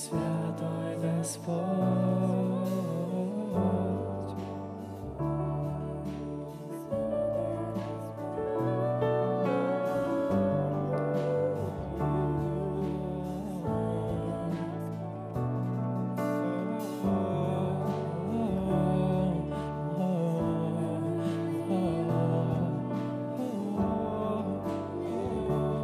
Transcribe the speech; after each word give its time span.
Святой 0.00 0.96
Господь. 0.96 1.60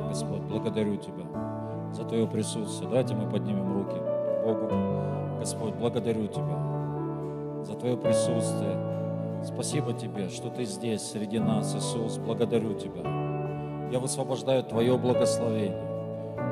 Господь, 0.08 0.40
благодарю 0.48 0.96
Тебя 0.96 1.15
Твое 2.16 2.28
присутствие. 2.28 2.88
Давайте 2.88 3.14
мы 3.14 3.28
поднимем 3.28 3.74
руки 3.74 3.98
Богу. 4.42 4.70
Господь, 5.38 5.74
благодарю 5.74 6.26
Тебя 6.28 7.62
за 7.62 7.74
Твое 7.74 7.94
присутствие. 7.98 9.44
Спасибо 9.44 9.92
Тебе, 9.92 10.30
что 10.30 10.48
Ты 10.48 10.64
здесь, 10.64 11.02
среди 11.02 11.38
нас, 11.38 11.76
Иисус. 11.76 12.16
Благодарю 12.16 12.72
Тебя. 12.72 13.02
Я 13.92 13.98
высвобождаю 13.98 14.62
Твое 14.64 14.96
благословение, 14.96 15.76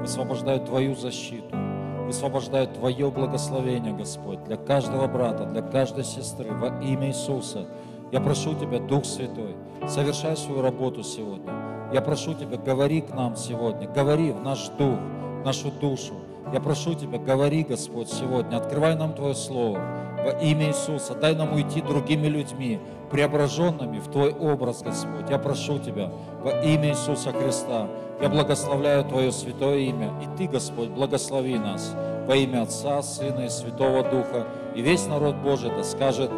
высвобождаю 0.03 0.61
Твою 0.61 0.95
защиту, 0.97 1.57
высвобождаю 2.05 2.69
Твое 2.69 3.11
благословение, 3.11 3.95
Господь, 3.95 4.45
для 4.45 4.59
каждого 4.59 5.07
брата, 5.07 5.47
для 5.47 5.63
каждой 5.63 6.05
сестры 6.05 6.53
во 6.53 6.79
имя 6.83 7.09
Иисуса. 7.09 7.65
Я 8.13 8.21
прошу 8.21 8.53
Тебя, 8.53 8.81
Дух 8.81 9.07
Святой, 9.07 9.57
совершай 9.89 10.37
свою 10.37 10.61
работу 10.61 11.03
сегодня. 11.03 11.51
Я 11.91 12.03
прошу 12.03 12.35
Тебя, 12.35 12.59
говори 12.59 13.01
к 13.01 13.15
нам 13.15 13.35
сегодня, 13.35 13.89
говори 13.89 14.31
в 14.31 14.43
наш 14.43 14.69
дух, 14.69 14.99
нашу 15.45 15.71
душу. 15.71 16.15
Я 16.53 16.61
прошу 16.61 16.95
Тебя, 16.95 17.19
говори, 17.19 17.65
Господь, 17.65 18.09
сегодня, 18.09 18.57
открывай 18.57 18.95
нам 18.97 19.15
Твое 19.15 19.35
Слово 19.35 19.81
во 20.25 20.31
имя 20.41 20.69
Иисуса. 20.69 21.15
Дай 21.15 21.35
нам 21.35 21.53
уйти 21.55 21.81
другими 21.81 22.27
людьми, 22.27 22.81
преображенными 23.11 23.99
в 23.99 24.11
Твой 24.11 24.33
образ, 24.33 24.83
Господь. 24.83 25.29
Я 25.31 25.39
прошу 25.39 25.79
Тебя 25.79 26.11
во 26.43 26.51
имя 26.63 26.91
Иисуса 26.91 27.33
Христа. 27.33 27.89
Я 28.21 28.29
благословляю 28.29 29.05
Твое 29.05 29.33
святое 29.33 29.79
имя. 29.79 30.13
И 30.23 30.37
Ты, 30.39 30.47
Господь, 30.47 30.89
благослови 30.89 31.59
нас 31.59 31.95
во 32.27 32.37
имя 32.37 32.63
Отца, 32.63 33.03
Сына 33.03 33.47
и 33.47 33.49
Святого 33.49 34.03
Духа. 34.03 34.47
И 34.75 34.83
весь 34.83 35.07
народ 35.07 35.37
Божий 35.37 35.71
да 35.71 35.85
скажет 35.85 36.31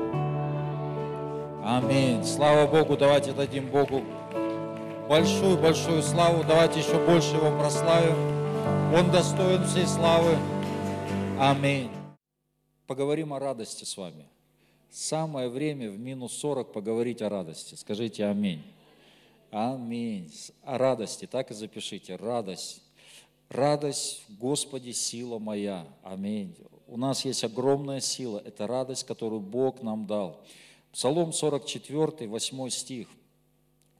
Аминь. 1.64 2.24
Слава 2.24 2.66
Богу, 2.68 2.96
давайте 2.96 3.32
дадим 3.32 3.66
Богу 3.66 4.02
большую-большую 5.08 6.02
славу. 6.02 6.44
Давайте 6.46 6.80
еще 6.80 6.96
больше 7.04 7.34
Его 7.34 7.50
прославим. 7.58 8.35
Он 8.94 9.10
достоин 9.10 9.64
всей 9.64 9.86
славы. 9.86 10.36
Аминь. 11.38 11.90
Поговорим 12.86 13.32
о 13.34 13.38
радости 13.38 13.84
с 13.84 13.96
вами. 13.96 14.26
Самое 14.90 15.48
время 15.48 15.90
в 15.90 15.98
минус 15.98 16.32
40 16.32 16.72
поговорить 16.72 17.20
о 17.20 17.28
радости. 17.28 17.74
Скажите 17.74 18.24
аминь. 18.24 18.62
Аминь. 19.50 20.32
О 20.62 20.78
радости. 20.78 21.26
Так 21.26 21.50
и 21.50 21.54
запишите. 21.54 22.16
Радость. 22.16 22.82
Радость 23.48 24.24
в 24.28 24.38
Господе 24.38 24.92
сила 24.92 25.38
моя. 25.38 25.86
Аминь. 26.02 26.56
У 26.86 26.96
нас 26.96 27.24
есть 27.24 27.44
огромная 27.44 28.00
сила. 28.00 28.42
Это 28.44 28.66
радость, 28.66 29.04
которую 29.04 29.40
Бог 29.40 29.82
нам 29.82 30.06
дал. 30.06 30.40
Псалом 30.92 31.32
44, 31.32 32.28
8 32.28 32.68
стих. 32.70 33.08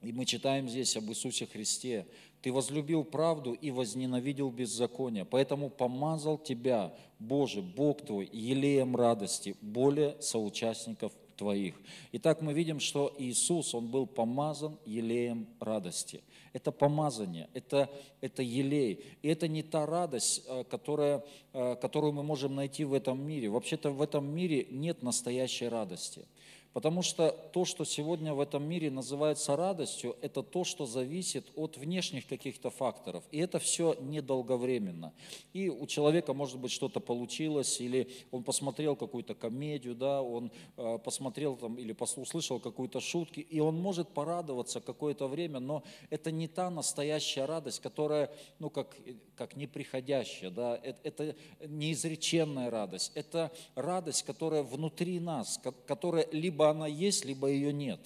И 0.03 0.13
мы 0.13 0.25
читаем 0.25 0.69
здесь 0.69 0.97
об 0.97 1.05
Иисусе 1.11 1.47
Христе. 1.47 2.07
«Ты 2.43 2.53
возлюбил 2.53 3.05
правду 3.05 3.53
и 3.53 3.71
возненавидел 3.71 4.51
беззаконие, 4.51 5.25
поэтому 5.25 5.71
помазал 5.71 6.39
тебя, 6.39 6.95
Боже, 7.19 7.63
Бог 7.63 8.03
твой, 8.03 8.29
елеем 8.33 8.95
радости, 8.97 9.57
более 9.61 10.21
соучастников 10.21 11.13
твоих». 11.37 11.75
Итак, 12.13 12.43
мы 12.43 12.53
видим, 12.53 12.81
что 12.81 13.15
Иисус, 13.19 13.75
Он 13.75 13.89
был 13.89 14.07
помазан 14.07 14.79
елеем 14.85 15.47
радости. 15.61 16.23
Это 16.53 16.73
помазание, 16.73 17.51
это, 17.53 17.91
это 18.21 18.43
елей. 18.43 19.05
И 19.23 19.29
это 19.29 19.49
не 19.49 19.63
та 19.63 19.85
радость, 19.85 20.45
э, 20.47 20.65
которая, 20.65 21.23
э, 21.53 21.77
которую 21.77 22.13
мы 22.13 22.23
можем 22.23 22.55
найти 22.55 22.85
в 22.85 22.95
этом 22.95 23.21
мире. 23.27 23.49
Вообще-то 23.51 23.91
в 23.91 24.01
этом 24.01 24.25
мире 24.27 24.67
нет 24.71 25.03
настоящей 25.03 25.69
радости– 25.69 26.27
Потому 26.77 27.01
что 27.01 27.31
то, 27.55 27.65
что 27.65 27.87
сегодня 27.87 28.35
в 28.35 28.41
этом 28.41 28.63
мире 28.69 28.91
называется 28.91 29.57
радостью, 29.57 30.15
это 30.21 30.43
то, 30.43 30.63
что 30.63 30.85
зависит 30.85 31.47
от 31.57 31.79
внешних 31.79 32.27
каких-то 32.27 32.69
факторов. 32.69 33.25
И 33.33 33.39
это 33.39 33.59
все 33.59 33.97
недолговременно. 33.99 35.15
И 35.55 35.71
у 35.71 35.87
человека, 35.87 36.35
может 36.35 36.59
быть, 36.59 36.71
что-то 36.71 37.01
получилось, 37.01 37.81
или 37.81 38.11
он 38.31 38.45
посмотрел 38.45 38.95
какую-то 38.95 39.35
комедию, 39.35 39.95
да, 39.95 40.21
он 40.21 40.53
э, 40.77 40.99
посмотрел 41.03 41.57
там, 41.57 41.77
или 41.77 41.95
послу- 41.95 42.21
услышал 42.21 42.61
какую-то 42.61 43.01
шутку, 43.01 43.41
и 43.41 43.59
он 43.59 43.81
может 43.81 44.11
порадоваться 44.11 44.83
какое-то 44.83 45.29
время, 45.29 45.61
но 45.61 45.83
это 46.11 46.31
не 46.31 46.47
та 46.47 46.69
настоящая 46.69 47.47
радость, 47.47 47.81
которая, 47.81 48.31
ну, 48.59 48.69
как, 48.69 48.95
как 49.35 49.57
неприходящая, 49.57 50.51
да, 50.51 50.79
это, 50.83 50.99
это 51.05 51.37
неизреченная 51.67 52.69
радость, 52.71 53.13
это 53.15 53.51
радость, 53.77 54.25
которая 54.25 54.63
внутри 54.63 55.21
нас, 55.21 55.57
ко- 55.57 55.73
которая 55.73 56.29
либо 56.33 56.66
она 56.71 56.87
есть, 56.87 57.25
либо 57.25 57.49
ее 57.49 57.73
нет. 57.73 58.01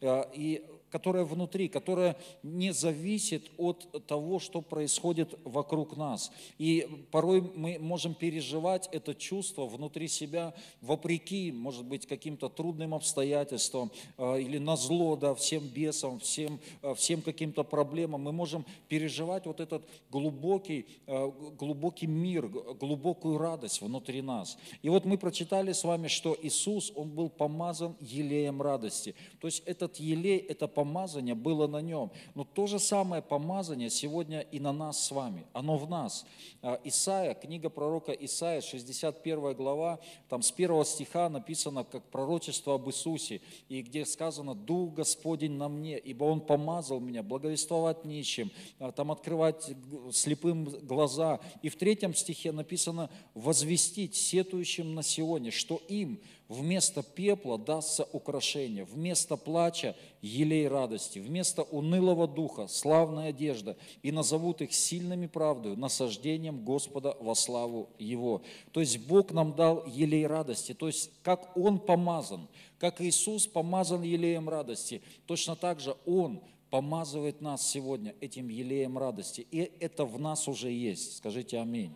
Э, 0.00 0.24
И 0.34 0.64
которая 0.90 1.24
внутри, 1.24 1.68
которая 1.68 2.16
не 2.42 2.72
зависит 2.72 3.50
от 3.56 4.06
того, 4.06 4.38
что 4.38 4.60
происходит 4.60 5.38
вокруг 5.44 5.96
нас. 5.96 6.30
И 6.58 7.06
порой 7.10 7.42
мы 7.54 7.78
можем 7.78 8.14
переживать 8.14 8.88
это 8.92 9.14
чувство 9.14 9.66
внутри 9.66 10.08
себя 10.08 10.54
вопреки, 10.80 11.52
может 11.52 11.84
быть, 11.84 12.06
каким-то 12.06 12.48
трудным 12.48 12.94
обстоятельствам 12.94 13.90
э, 14.18 14.40
или 14.40 14.58
на 14.58 14.76
зло, 14.76 15.16
да, 15.16 15.34
всем 15.34 15.66
бесам, 15.66 16.18
всем, 16.20 16.60
э, 16.82 16.94
всем 16.94 17.22
каким-то 17.22 17.64
проблемам. 17.64 18.22
Мы 18.22 18.32
можем 18.32 18.64
переживать 18.88 19.46
вот 19.46 19.60
этот 19.60 19.86
глубокий, 20.10 20.86
э, 21.06 21.32
глубокий 21.58 22.06
мир, 22.06 22.48
глубокую 22.48 23.38
радость 23.38 23.80
внутри 23.80 24.22
нас. 24.22 24.56
И 24.82 24.88
вот 24.88 25.04
мы 25.04 25.18
прочитали 25.18 25.72
с 25.72 25.84
вами, 25.84 26.08
что 26.08 26.36
Иисус, 26.42 26.92
Он 26.94 27.10
был 27.10 27.28
помазан 27.28 27.96
елеем 28.00 28.62
радости. 28.62 29.14
То 29.40 29.48
есть 29.48 29.62
этот 29.66 29.96
елей, 29.96 30.38
это 30.38 30.68
помазание 30.76 31.34
было 31.34 31.66
на 31.66 31.80
нем. 31.80 32.10
Но 32.34 32.44
то 32.44 32.66
же 32.66 32.78
самое 32.78 33.22
помазание 33.22 33.88
сегодня 33.88 34.40
и 34.40 34.60
на 34.60 34.74
нас 34.74 35.02
с 35.06 35.10
вами. 35.10 35.46
Оно 35.54 35.78
в 35.78 35.88
нас. 35.88 36.26
А, 36.60 36.78
Исаия, 36.84 37.32
книга 37.32 37.70
пророка 37.70 38.12
Исаия, 38.12 38.60
61 38.60 39.54
глава, 39.54 39.98
там 40.28 40.42
с 40.42 40.52
первого 40.52 40.84
стиха 40.84 41.30
написано 41.30 41.84
как 41.84 42.04
пророчество 42.10 42.74
об 42.74 42.86
Иисусе, 42.88 43.40
и 43.70 43.80
где 43.80 44.04
сказано 44.04 44.54
«Дух 44.54 44.92
Господень 44.92 45.52
на 45.52 45.70
мне, 45.70 45.98
ибо 45.98 46.24
Он 46.24 46.42
помазал 46.42 47.00
меня 47.00 47.22
благовествовать 47.22 48.04
нищим, 48.04 48.50
а, 48.78 48.92
там 48.92 49.10
открывать 49.10 49.70
слепым 50.12 50.64
глаза». 50.64 51.40
И 51.62 51.70
в 51.70 51.76
третьем 51.76 52.14
стихе 52.14 52.52
написано 52.52 53.08
«Возвестить 53.32 54.14
сетующим 54.14 54.94
на 54.94 55.02
Сионе, 55.02 55.50
что 55.50 55.80
им 55.88 56.20
вместо 56.48 57.02
пепла 57.02 57.58
дастся 57.58 58.06
украшение, 58.12 58.84
вместо 58.84 59.36
плача 59.36 59.96
елей 60.22 60.68
радости, 60.68 61.18
вместо 61.18 61.62
унылого 61.62 62.28
духа 62.28 62.68
славная 62.68 63.30
одежда, 63.30 63.76
и 64.02 64.12
назовут 64.12 64.62
их 64.62 64.72
сильными 64.72 65.26
правдою, 65.26 65.76
насаждением 65.76 66.64
Господа 66.64 67.16
во 67.20 67.34
славу 67.34 67.88
Его». 67.98 68.42
То 68.72 68.80
есть 68.80 68.98
Бог 69.06 69.32
нам 69.32 69.54
дал 69.54 69.86
елей 69.86 70.26
радости, 70.26 70.74
то 70.74 70.86
есть 70.86 71.10
как 71.22 71.56
Он 71.56 71.78
помазан, 71.78 72.48
как 72.78 73.00
Иисус 73.00 73.46
помазан 73.46 74.02
елеем 74.02 74.48
радости, 74.48 75.02
точно 75.26 75.56
так 75.56 75.80
же 75.80 75.96
Он 76.06 76.40
помазывает 76.70 77.40
нас 77.40 77.66
сегодня 77.66 78.14
этим 78.20 78.48
елеем 78.48 78.98
радости, 78.98 79.46
и 79.50 79.72
это 79.80 80.04
в 80.04 80.18
нас 80.20 80.48
уже 80.48 80.70
есть. 80.70 81.16
Скажите 81.18 81.58
аминь. 81.58 81.92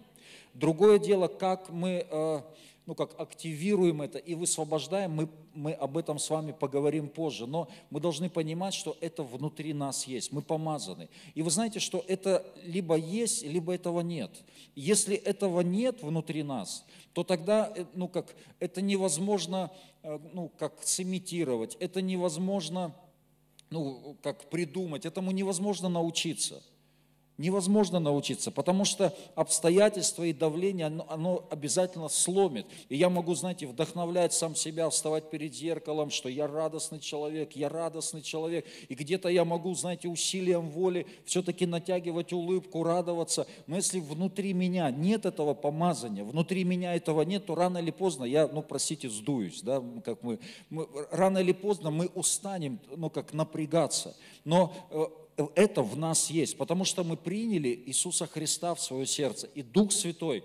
Другое 0.55 0.99
дело, 0.99 1.29
как 1.29 1.71
мы, 1.71 2.07
э, 2.09 2.41
ну, 2.87 2.94
как 2.94 3.19
активируем 3.21 4.03
это 4.03 4.19
и 4.19 4.35
высвобождаем, 4.35 5.12
мы, 5.12 5.29
мы 5.55 5.73
об 5.73 5.97
этом 5.97 6.19
с 6.19 6.29
вами 6.31 6.53
поговорим 6.53 7.09
позже, 7.09 7.47
но 7.47 7.69
мы 7.91 8.00
должны 8.00 8.29
понимать, 8.29 8.75
что 8.75 8.97
это 9.00 9.23
внутри 9.23 9.73
нас 9.75 10.06
есть, 10.06 10.32
мы 10.32 10.43
помазаны. 10.43 11.09
И 11.35 11.43
вы 11.43 11.50
знаете, 11.50 11.79
что 11.79 12.05
это 12.09 12.44
либо 12.65 12.97
есть, 12.97 13.44
либо 13.44 13.75
этого 13.75 14.00
нет. 14.00 14.31
Если 14.75 15.15
этого 15.15 15.61
нет 15.61 16.03
внутри 16.03 16.43
нас, 16.43 16.85
то 17.12 17.23
тогда, 17.23 17.73
э, 17.75 17.85
ну, 17.94 18.09
как, 18.09 18.35
это 18.59 18.81
невозможно, 18.81 19.71
э, 20.03 20.19
ну, 20.33 20.50
как 20.59 20.83
сымитировать, 20.83 21.76
это 21.81 22.00
невозможно, 22.00 22.94
ну, 23.71 24.17
как 24.23 24.49
придумать, 24.50 25.06
этому 25.06 25.31
невозможно 25.33 25.88
научиться. 25.88 26.62
Невозможно 27.41 28.01
научиться, 28.01 28.51
потому 28.51 28.85
что 28.85 29.17
обстоятельства 29.35 30.25
и 30.25 30.35
давление, 30.35 30.89
оно, 30.89 31.07
оно 31.09 31.49
обязательно 31.49 32.11
сломит. 32.11 32.67
И 32.91 32.97
я 32.97 33.09
могу, 33.09 33.35
знаете, 33.35 33.67
вдохновлять 33.67 34.35
сам 34.35 34.55
себя, 34.55 34.91
вставать 34.91 35.31
перед 35.31 35.55
зеркалом, 35.55 36.11
что 36.11 36.29
я 36.29 36.47
радостный 36.47 37.01
человек, 37.01 37.53
я 37.53 37.71
радостный 37.71 38.21
человек. 38.21 38.67
И 38.91 38.95
где-то 38.95 39.31
я 39.31 39.47
могу, 39.47 39.75
знаете, 39.75 40.07
усилием 40.09 40.69
воли 40.69 41.07
все-таки 41.25 41.65
натягивать 41.65 42.35
улыбку, 42.35 42.83
радоваться. 42.83 43.47
Но 43.67 43.77
если 43.77 44.01
внутри 44.01 44.53
меня 44.53 44.91
нет 44.91 45.25
этого 45.25 45.55
помазания, 45.55 46.25
внутри 46.25 46.63
меня 46.65 46.95
этого 46.95 47.23
нет, 47.23 47.47
то 47.47 47.55
рано 47.55 47.79
или 47.79 47.91
поздно 47.91 48.25
я, 48.25 48.49
ну, 48.49 48.61
простите, 48.61 49.09
сдуюсь, 49.09 49.63
да, 49.63 49.83
как 50.05 50.23
мы, 50.23 50.41
мы 50.69 50.87
рано 51.11 51.39
или 51.39 51.53
поздно 51.53 51.91
мы 51.91 52.11
устанем, 52.15 52.81
ну, 52.95 53.09
как 53.09 53.33
напрягаться. 53.33 54.15
Но 54.45 54.75
э, 54.91 55.07
это 55.55 55.83
в 55.83 55.97
нас 55.97 56.31
есть, 56.31 56.57
потому 56.57 56.85
что 56.85 57.05
мы 57.05 57.17
приняли 57.17 57.83
Иисуса 57.87 58.27
Христа 58.27 58.75
в 58.75 58.81
свое 58.81 59.07
сердце. 59.07 59.49
И 59.55 59.63
Дух 59.63 59.93
Святой, 59.93 60.45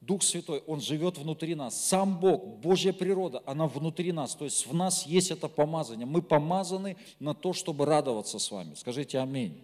Дух 0.00 0.22
Святой, 0.22 0.62
Он 0.66 0.80
живет 0.80 1.18
внутри 1.18 1.54
нас. 1.54 1.78
Сам 1.78 2.18
Бог, 2.18 2.44
Божья 2.58 2.92
природа, 2.92 3.42
она 3.46 3.66
внутри 3.66 4.12
нас. 4.12 4.34
То 4.34 4.44
есть 4.44 4.66
в 4.66 4.74
нас 4.74 5.06
есть 5.06 5.30
это 5.30 5.48
помазание. 5.48 6.06
Мы 6.06 6.22
помазаны 6.22 6.96
на 7.20 7.34
то, 7.34 7.52
чтобы 7.52 7.84
радоваться 7.84 8.38
с 8.38 8.50
вами. 8.50 8.74
Скажите 8.74 9.18
аминь. 9.18 9.62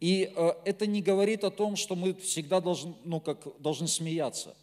И 0.00 0.32
э, 0.34 0.52
это 0.64 0.86
не 0.86 1.00
говорит 1.02 1.44
о 1.44 1.50
том, 1.50 1.76
что 1.76 1.96
мы 1.96 2.14
всегда 2.14 2.60
должны, 2.60 2.94
ну, 3.04 3.20
как, 3.20 3.38
должны 3.60 3.88
смеяться. 3.88 4.54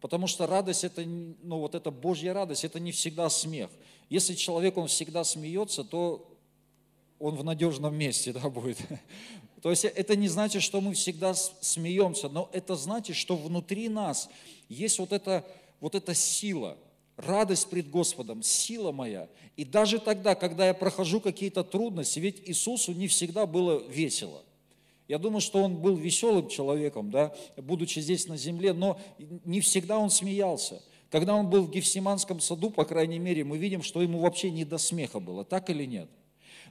Потому 0.00 0.26
что 0.26 0.46
радость, 0.46 0.84
это, 0.84 1.02
ну, 1.04 1.58
вот 1.58 1.74
эта 1.74 1.90
Божья 1.90 2.32
радость, 2.32 2.64
это 2.64 2.80
не 2.80 2.92
всегда 2.92 3.28
смех. 3.30 3.70
Если 4.10 4.34
человек, 4.34 4.76
он 4.76 4.88
всегда 4.88 5.24
смеется, 5.24 5.84
то 5.84 6.28
он 7.18 7.34
в 7.34 7.44
надежном 7.44 7.96
месте 7.96 8.32
да, 8.32 8.48
будет. 8.48 8.78
То 9.62 9.70
есть 9.70 9.84
это 9.84 10.16
не 10.16 10.28
значит, 10.28 10.62
что 10.62 10.80
мы 10.80 10.94
всегда 10.94 11.34
смеемся, 11.34 12.28
но 12.28 12.48
это 12.52 12.76
значит, 12.76 13.16
что 13.16 13.36
внутри 13.36 13.88
нас 13.88 14.28
есть 14.68 14.98
вот 14.98 15.12
эта, 15.12 15.44
вот 15.80 15.94
эта 15.94 16.14
сила, 16.14 16.76
радость 17.16 17.68
пред 17.68 17.90
Господом, 17.90 18.42
сила 18.42 18.92
моя. 18.92 19.28
И 19.56 19.64
даже 19.64 19.98
тогда, 19.98 20.34
когда 20.34 20.68
я 20.68 20.74
прохожу 20.74 21.20
какие-то 21.20 21.64
трудности, 21.64 22.20
ведь 22.20 22.48
Иисусу 22.48 22.92
не 22.92 23.08
всегда 23.08 23.46
было 23.46 23.82
весело. 23.88 24.42
Я 25.08 25.18
думаю, 25.18 25.40
что 25.40 25.62
он 25.62 25.76
был 25.76 25.96
веселым 25.96 26.48
человеком, 26.48 27.10
да, 27.10 27.34
будучи 27.56 27.98
здесь 27.98 28.28
на 28.28 28.36
земле, 28.36 28.74
но 28.74 29.00
не 29.18 29.60
всегда 29.60 29.98
он 29.98 30.10
смеялся. 30.10 30.82
Когда 31.10 31.34
он 31.34 31.48
был 31.48 31.64
в 31.64 31.70
Гефсиманском 31.70 32.38
саду, 32.40 32.68
по 32.68 32.84
крайней 32.84 33.18
мере, 33.18 33.42
мы 33.42 33.56
видим, 33.56 33.82
что 33.82 34.02
ему 34.02 34.20
вообще 34.20 34.50
не 34.50 34.66
до 34.66 34.76
смеха 34.76 35.18
было, 35.18 35.44
так 35.44 35.70
или 35.70 35.84
нет? 35.86 36.08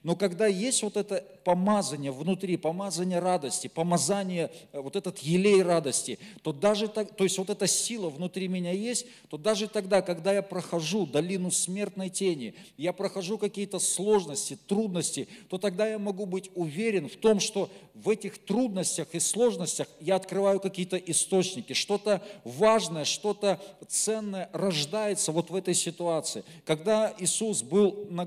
Но 0.07 0.15
когда 0.15 0.47
есть 0.47 0.83
вот 0.83 0.95
это 0.95 1.21
помазание 1.43 2.13
внутри, 2.13 2.55
помазание 2.55 3.19
радости, 3.19 3.67
помазание, 3.67 4.49
э, 4.71 4.79
вот 4.79 4.95
этот 4.95 5.17
елей 5.19 5.61
радости, 5.61 6.17
то 6.43 6.53
даже 6.53 6.87
так, 6.87 7.13
то 7.17 7.25
есть 7.25 7.37
вот 7.37 7.49
эта 7.49 7.67
сила 7.67 8.09
внутри 8.09 8.47
меня 8.47 8.71
есть, 8.71 9.05
то 9.29 9.37
даже 9.37 9.67
тогда, 9.67 10.01
когда 10.01 10.31
я 10.31 10.41
прохожу 10.41 11.05
долину 11.05 11.51
смертной 11.51 12.07
тени, 12.07 12.53
я 12.77 12.93
прохожу 12.93 13.37
какие-то 13.37 13.79
сложности, 13.79 14.57
трудности, 14.67 15.27
то 15.49 15.57
тогда 15.57 15.85
я 15.85 15.99
могу 15.99 16.25
быть 16.25 16.51
уверен 16.55 17.09
в 17.09 17.17
том, 17.17 17.41
что 17.41 17.69
в 17.93 18.09
этих 18.09 18.37
трудностях 18.37 19.09
и 19.11 19.19
сложностях 19.19 19.89
я 19.99 20.15
открываю 20.15 20.61
какие-то 20.61 20.95
источники, 20.95 21.73
что-то 21.73 22.21
важное, 22.45 23.03
что-то 23.03 23.59
ценное 23.89 24.49
рождается 24.53 25.33
вот 25.33 25.49
в 25.49 25.55
этой 25.55 25.73
ситуации. 25.73 26.45
Когда 26.63 27.13
Иисус 27.19 27.61
был 27.61 28.07
на 28.09 28.25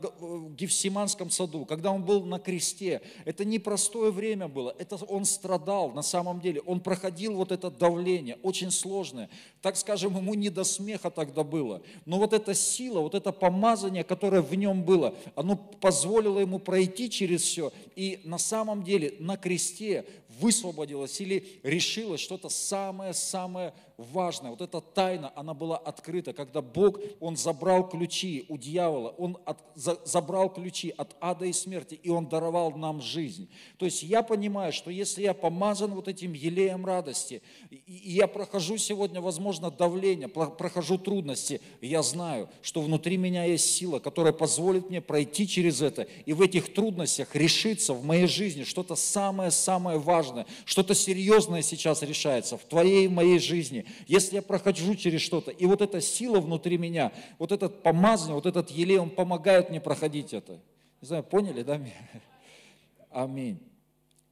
Гефсиманском 0.59 1.31
саду, 1.31 1.61
саду, 1.61 1.65
когда 1.71 1.93
он 1.93 2.03
был 2.03 2.25
на 2.25 2.41
кресте, 2.41 3.01
это 3.25 3.45
непростое 3.45 4.11
время 4.11 4.49
было, 4.49 4.75
это 4.81 4.97
он 5.05 5.25
страдал 5.25 5.93
на 5.93 6.03
самом 6.03 6.41
деле, 6.41 6.61
он 6.63 6.81
проходил 6.81 7.37
вот 7.37 7.53
это 7.53 7.71
давление, 7.71 8.39
очень 8.43 8.73
сложное, 8.73 9.31
так 9.63 9.77
скажем, 9.77 10.17
ему 10.17 10.35
не 10.35 10.51
до 10.51 10.65
смеха 10.65 11.11
тогда 11.11 11.45
было, 11.45 11.81
но 12.07 12.19
вот 12.19 12.33
эта 12.33 12.55
сила, 12.55 12.99
вот 12.99 13.15
это 13.15 13.31
помазание, 13.31 14.03
которое 14.03 14.43
в 14.43 14.53
нем 14.57 14.83
было, 14.83 15.15
оно 15.37 15.55
позволило 15.55 16.41
ему 16.41 16.59
пройти 16.59 17.09
через 17.09 17.43
все, 17.43 17.73
и 17.95 18.21
на 18.25 18.39
самом 18.39 18.83
деле 18.83 19.15
на 19.21 19.37
кресте 19.37 20.05
высвободилось 20.41 21.21
или 21.21 21.61
решилось 21.63 22.21
что-то 22.21 22.49
самое-самое 22.49 23.73
важное. 24.01 24.51
Вот 24.51 24.61
эта 24.61 24.81
тайна, 24.81 25.33
она 25.37 25.55
была 25.55 25.77
открыта, 25.77 26.33
когда 26.33 26.63
Бог, 26.63 26.99
Он 27.21 27.37
забрал 27.37 27.89
ключи 27.89 28.47
у 28.49 28.57
дьявола, 28.57 29.11
Он 29.11 29.37
от, 29.45 29.59
за, 29.75 29.99
забрал 30.05 30.49
ключи 30.49 30.93
от 30.97 31.17
ада 31.21 31.47
и 31.47 31.53
смерти, 31.53 31.99
и 32.03 32.09
Он 32.11 32.27
даровал 32.27 32.73
нам 32.73 33.01
жизнь. 33.01 33.49
То 33.79 33.85
есть 33.85 34.03
я 34.03 34.23
понимаю, 34.23 34.73
что 34.73 34.91
если 34.91 35.23
я 35.23 35.35
помазан 35.35 35.93
вот 35.93 36.09
этим 36.09 36.33
елеем 36.33 36.87
радости, 36.87 37.43
и, 37.71 37.77
и 37.87 38.13
я 38.13 38.27
прохожу 38.27 38.79
сегодня, 38.79 39.21
возможно, 39.21 39.71
давление, 39.71 40.29
прохожу 40.29 40.99
трудности, 40.99 41.61
я 41.81 42.03
знаю, 42.03 42.49
что 42.63 42.81
внутри 42.81 43.17
меня 43.17 43.45
есть 43.45 43.75
сила, 43.75 43.99
которая 43.99 44.33
позволит 44.33 44.89
мне 44.89 45.01
пройти 45.01 45.47
через 45.47 45.83
это, 45.83 46.03
и 46.25 46.33
в 46.33 46.43
этих 46.43 46.73
трудностях 46.73 47.35
решиться 47.35 47.93
в 47.93 48.05
моей 48.05 48.27
жизни 48.27 48.65
что-то 48.65 48.95
самое-самое 48.95 49.99
важное, 49.99 50.30
что-то 50.65 50.95
серьезное 50.95 51.63
сейчас 51.63 52.03
решается 52.03 52.57
в 52.57 52.65
твоей 52.65 53.07
и 53.07 53.09
моей 53.09 53.39
жизни 53.39 53.87
если 54.07 54.37
я 54.37 54.43
прохожу 54.43 54.95
через 54.95 55.21
что-то, 55.21 55.51
и 55.51 55.67
вот 55.67 55.81
эта 55.81 56.01
сила 56.01 56.41
внутри 56.41 56.79
меня, 56.79 57.13
вот 57.39 57.53
этот 57.53 57.83
помазание, 57.83 58.35
вот 58.35 58.47
этот 58.47 58.71
елей, 58.71 58.99
он 58.99 59.11
помогает 59.11 59.71
мне 59.71 59.81
проходить 59.81 60.33
это. 60.33 60.61
Не 61.01 61.07
знаю, 61.07 61.23
поняли, 61.23 61.63
да? 61.63 61.81
Аминь. 63.11 63.59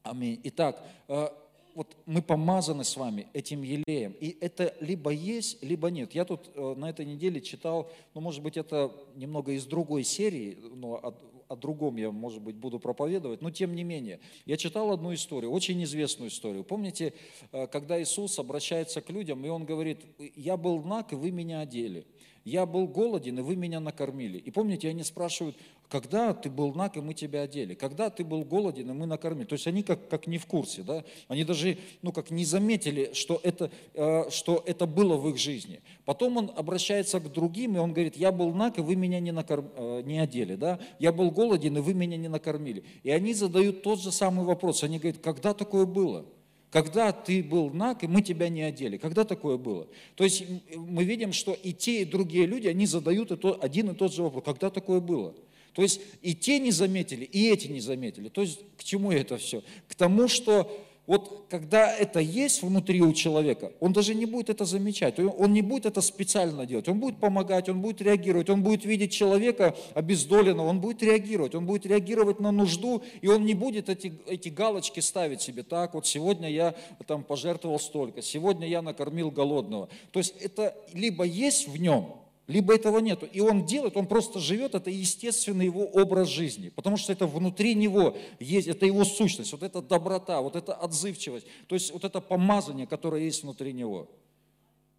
Аминь. 0.02 0.40
Итак, 0.44 0.82
э, 1.08 1.28
вот 1.74 1.96
мы 2.06 2.22
помазаны 2.22 2.84
с 2.84 2.96
вами 2.96 3.28
этим 3.32 3.62
елеем, 3.62 4.16
и 4.20 4.36
это 4.40 4.74
либо 4.80 5.10
есть, 5.10 5.62
либо 5.62 5.90
нет. 5.90 6.14
Я 6.14 6.24
тут 6.24 6.50
э, 6.54 6.74
на 6.76 6.90
этой 6.90 7.06
неделе 7.06 7.40
читал, 7.40 7.90
ну, 8.14 8.20
может 8.20 8.42
быть, 8.42 8.56
это 8.56 8.92
немного 9.14 9.52
из 9.52 9.64
другой 9.64 10.02
серии, 10.04 10.58
но 10.74 11.14
о 11.48 11.56
другом 11.56 11.96
я, 11.96 12.10
может 12.10 12.42
быть, 12.42 12.56
буду 12.56 12.78
проповедовать, 12.78 13.40
но 13.42 13.50
тем 13.50 13.74
не 13.74 13.84
менее. 13.84 14.20
Я 14.44 14.56
читал 14.56 14.92
одну 14.92 15.14
историю, 15.14 15.50
очень 15.50 15.82
известную 15.84 16.30
историю. 16.30 16.62
Помните, 16.62 17.14
э, 17.52 17.66
когда 17.66 18.00
Иисус 18.00 18.38
обращается 18.38 19.00
к 19.00 19.10
людям, 19.10 19.44
и 19.44 19.48
Он 19.48 19.64
говорит, 19.64 20.04
я 20.36 20.56
был 20.56 20.82
наг, 20.82 21.12
и 21.12 21.16
вы 21.16 21.30
меня 21.30 21.60
одели. 21.60 22.06
Я 22.48 22.64
был 22.64 22.88
голоден, 22.88 23.38
и 23.38 23.42
вы 23.42 23.56
меня 23.56 23.78
накормили. 23.78 24.38
И 24.38 24.50
помните, 24.50 24.88
они 24.88 25.04
спрашивают, 25.04 25.54
когда 25.90 26.32
ты 26.32 26.48
был 26.48 26.72
наг, 26.72 26.96
и 26.96 27.00
мы 27.00 27.12
тебя 27.12 27.42
одели? 27.42 27.74
Когда 27.74 28.08
ты 28.08 28.24
был 28.24 28.42
голоден, 28.42 28.90
и 28.90 28.92
мы 28.94 29.04
накормили? 29.04 29.44
То 29.44 29.52
есть 29.52 29.66
они 29.66 29.82
как, 29.82 30.08
как 30.08 30.26
не 30.26 30.38
в 30.38 30.46
курсе, 30.46 30.82
да? 30.82 31.04
Они 31.28 31.44
даже, 31.44 31.76
ну, 32.00 32.10
как 32.10 32.30
не 32.30 32.46
заметили, 32.46 33.10
что 33.12 33.38
это, 33.42 33.70
э, 33.92 34.30
что 34.30 34.62
это 34.66 34.86
было 34.86 35.18
в 35.18 35.28
их 35.28 35.36
жизни. 35.36 35.82
Потом 36.06 36.38
он 36.38 36.50
обращается 36.56 37.20
к 37.20 37.30
другим, 37.30 37.76
и 37.76 37.80
он 37.80 37.92
говорит, 37.92 38.16
я 38.16 38.32
был 38.32 38.54
наг, 38.54 38.78
и 38.78 38.80
вы 38.80 38.96
меня 38.96 39.20
не, 39.20 39.32
накорм... 39.32 39.70
э, 39.76 40.02
не 40.06 40.18
одели, 40.18 40.54
да? 40.54 40.78
Я 40.98 41.12
был 41.12 41.30
голоден, 41.30 41.76
и 41.76 41.80
вы 41.80 41.92
меня 41.92 42.16
не 42.16 42.28
накормили. 42.28 42.82
И 43.02 43.10
они 43.10 43.34
задают 43.34 43.82
тот 43.82 44.00
же 44.00 44.10
самый 44.10 44.46
вопрос. 44.46 44.84
Они 44.84 44.98
говорят, 44.98 45.20
когда 45.20 45.52
такое 45.52 45.84
было? 45.84 46.24
Когда 46.70 47.12
ты 47.12 47.42
был 47.42 47.70
наг, 47.70 48.04
и 48.04 48.06
мы 48.06 48.20
тебя 48.20 48.48
не 48.50 48.62
одели. 48.62 48.98
Когда 48.98 49.24
такое 49.24 49.56
было? 49.56 49.88
То 50.16 50.24
есть 50.24 50.44
мы 50.76 51.04
видим, 51.04 51.32
что 51.32 51.54
и 51.54 51.72
те, 51.72 52.02
и 52.02 52.04
другие 52.04 52.46
люди, 52.46 52.68
они 52.68 52.84
задают 52.84 53.32
один 53.62 53.90
и 53.90 53.94
тот 53.94 54.12
же 54.12 54.22
вопрос. 54.22 54.44
Когда 54.44 54.68
такое 54.68 55.00
было? 55.00 55.34
То 55.72 55.82
есть 55.82 56.00
и 56.22 56.34
те 56.34 56.58
не 56.58 56.70
заметили, 56.70 57.24
и 57.24 57.48
эти 57.48 57.68
не 57.68 57.80
заметили. 57.80 58.28
То 58.28 58.42
есть 58.42 58.60
к 58.76 58.84
чему 58.84 59.12
это 59.12 59.38
все? 59.38 59.62
К 59.88 59.94
тому, 59.94 60.28
что 60.28 60.70
вот 61.08 61.46
когда 61.48 61.90
это 61.90 62.20
есть 62.20 62.62
внутри 62.62 63.00
у 63.00 63.14
человека, 63.14 63.72
он 63.80 63.94
даже 63.94 64.14
не 64.14 64.26
будет 64.26 64.50
это 64.50 64.66
замечать, 64.66 65.18
он 65.18 65.54
не 65.54 65.62
будет 65.62 65.86
это 65.86 66.02
специально 66.02 66.66
делать, 66.66 66.86
он 66.86 67.00
будет 67.00 67.18
помогать, 67.18 67.70
он 67.70 67.80
будет 67.80 68.02
реагировать, 68.02 68.50
он 68.50 68.62
будет 68.62 68.84
видеть 68.84 69.10
человека 69.10 69.74
обездоленного, 69.94 70.68
он 70.68 70.82
будет 70.82 71.02
реагировать, 71.02 71.54
он 71.54 71.64
будет 71.64 71.86
реагировать 71.86 72.40
на 72.40 72.52
нужду, 72.52 73.02
и 73.22 73.26
он 73.26 73.46
не 73.46 73.54
будет 73.54 73.88
эти, 73.88 74.20
эти 74.26 74.50
галочки 74.50 75.00
ставить 75.00 75.40
себе, 75.40 75.62
так 75.62 75.94
вот 75.94 76.06
сегодня 76.06 76.50
я 76.50 76.74
там 77.06 77.24
пожертвовал 77.24 77.80
столько, 77.80 78.20
сегодня 78.20 78.68
я 78.68 78.82
накормил 78.82 79.30
голодного. 79.30 79.88
То 80.12 80.18
есть 80.18 80.34
это 80.42 80.76
либо 80.92 81.24
есть 81.24 81.68
в 81.68 81.80
нем, 81.80 82.16
либо 82.48 82.74
этого 82.74 82.98
нету. 82.98 83.28
И 83.30 83.40
он 83.40 83.66
делает, 83.66 83.96
он 83.96 84.06
просто 84.06 84.40
живет, 84.40 84.74
это 84.74 84.90
естественный 84.90 85.66
его 85.66 85.84
образ 85.84 86.28
жизни, 86.28 86.70
потому 86.70 86.96
что 86.96 87.12
это 87.12 87.26
внутри 87.26 87.74
него 87.74 88.16
есть, 88.40 88.66
это 88.66 88.86
его 88.86 89.04
сущность, 89.04 89.52
вот 89.52 89.62
эта 89.62 89.82
доброта, 89.82 90.40
вот 90.40 90.56
эта 90.56 90.72
отзывчивость, 90.72 91.46
то 91.68 91.74
есть 91.74 91.92
вот 91.92 92.04
это 92.04 92.20
помазание, 92.20 92.86
которое 92.86 93.22
есть 93.22 93.42
внутри 93.42 93.74
него. 93.74 94.08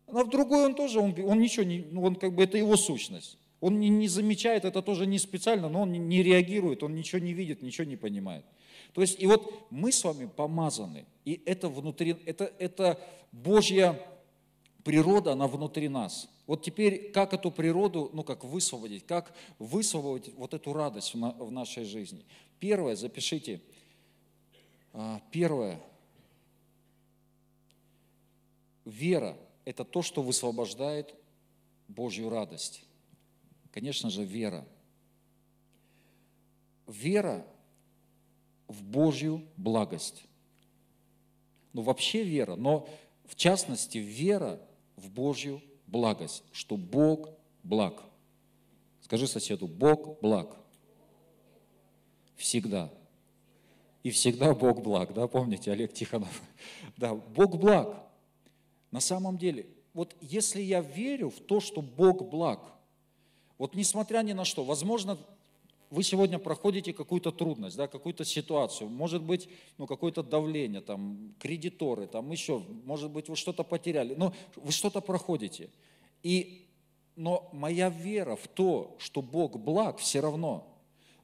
А 0.07 0.23
в 0.23 0.29
другой 0.29 0.65
он 0.65 0.75
тоже, 0.75 0.99
он, 0.99 1.15
он 1.25 1.39
ничего 1.39 1.65
не, 1.65 1.79
ну, 1.91 2.03
он 2.03 2.15
как 2.15 2.33
бы, 2.33 2.43
это 2.43 2.57
его 2.57 2.77
сущность. 2.77 3.37
Он 3.61 3.79
не, 3.79 3.89
не 3.89 4.07
замечает, 4.07 4.63
это 4.63 4.81
тоже 4.81 5.05
не 5.05 5.17
специально, 5.17 5.69
но 5.69 5.81
он 5.81 5.91
не, 5.91 6.23
реагирует, 6.23 6.83
он 6.83 6.95
ничего 6.95 7.19
не 7.19 7.33
видит, 7.33 7.61
ничего 7.61 7.85
не 7.85 7.97
понимает. 7.97 8.45
То 8.93 9.01
есть, 9.01 9.21
и 9.21 9.25
вот 9.25 9.67
мы 9.69 9.91
с 9.91 10.03
вами 10.03 10.29
помазаны, 10.33 11.05
и 11.25 11.41
это 11.45 11.67
внутри, 11.67 12.15
это, 12.25 12.51
это 12.57 12.99
Божья 13.31 13.99
природа, 14.83 15.33
она 15.33 15.47
внутри 15.47 15.89
нас– 15.89 16.29
вот 16.49 16.63
теперь, 16.63 17.11
как 17.11 17.35
эту 17.35 17.51
природу, 17.51 18.09
ну 18.11 18.23
как 18.23 18.43
высвободить, 18.43 19.05
как 19.05 19.35
высвободить 19.59 20.33
вот 20.33 20.55
эту 20.55 20.73
радость 20.73 21.13
в, 21.13 21.17
на, 21.19 21.29
в 21.33 21.51
нашей 21.51 21.83
жизни. 21.83 22.25
Первое, 22.59 22.95
запишите, 22.95 23.61
а, 24.91 25.21
первое, 25.29 25.79
вера– 28.83 29.37
это 29.65 29.85
то, 29.85 30.01
что 30.01 30.23
высвобождает 30.23 31.13
Божью 31.87 32.31
радость. 32.31 32.83
Конечно 33.71 34.09
же, 34.09 34.25
вера. 34.25 34.67
Вера 36.87 37.45
в 38.67 38.81
Божью 38.81 39.45
благость. 39.55 40.23
Ну, 41.73 41.83
вообще 41.83 42.23
вера, 42.23 42.55
но 42.55 42.89
в 43.25 43.35
частности 43.35 43.99
вера 43.99 44.59
в 44.95 45.11
Божью 45.11 45.61
благость, 45.89 46.43
что 46.51 46.77
Бог 46.77 47.29
благ. 47.63 48.03
Скажи 49.01 49.27
соседу, 49.27 49.67
Бог 49.67 50.19
благ. 50.22 50.55
Всегда. 52.36 52.89
И 54.03 54.12
всегда 54.12 54.53
Бог 54.53 54.81
благ, 54.81 55.13
да, 55.13 55.27
помните, 55.27 55.72
Олег 55.72 55.93
Тихонов? 55.93 56.41
Да, 56.98 57.15
Бог 57.15 57.58
благ. 57.58 58.03
На 58.91 59.00
самом 59.00 59.38
деле, 59.38 59.67
вот 59.93 60.15
если 60.22 60.62
я 60.62 60.81
верю 60.81 61.29
в 61.29 61.39
то, 61.39 61.60
что 61.60 61.81
Бог 61.81 62.29
благ, 62.29 62.62
вот 63.58 63.75
несмотря 63.75 64.22
ни 64.22 64.34
на 64.34 64.46
что, 64.46 64.63
возможно, 64.63 65.17
вы 65.89 66.03
сегодня 66.03 66.38
проходите 66.38 66.93
какую-то 66.93 67.31
трудность, 67.31 67.75
да, 67.75 67.88
какую-то 67.88 68.24
ситуацию, 68.24 68.89
может 68.89 69.24
быть, 69.24 69.50
ну, 69.77 69.88
какое-то 69.88 70.22
давление, 70.22 70.81
там, 70.81 71.34
кредиторы, 71.39 72.08
там, 72.08 72.29
еще, 72.31 72.63
может 72.86 73.10
быть, 73.10 73.27
вы 73.27 73.36
что-то 73.36 73.63
потеряли, 73.63 74.13
но 74.15 74.34
вы 74.55 74.72
что-то 74.72 75.01
проходите. 75.01 75.69
И, 76.22 76.67
но 77.15 77.50
моя 77.53 77.89
вера 77.89 78.36
в 78.36 78.48
то, 78.48 78.96
что 79.00 79.22
Бог 79.22 79.58
благ, 79.58 79.98
все 79.98 80.19
равно, 80.19 80.67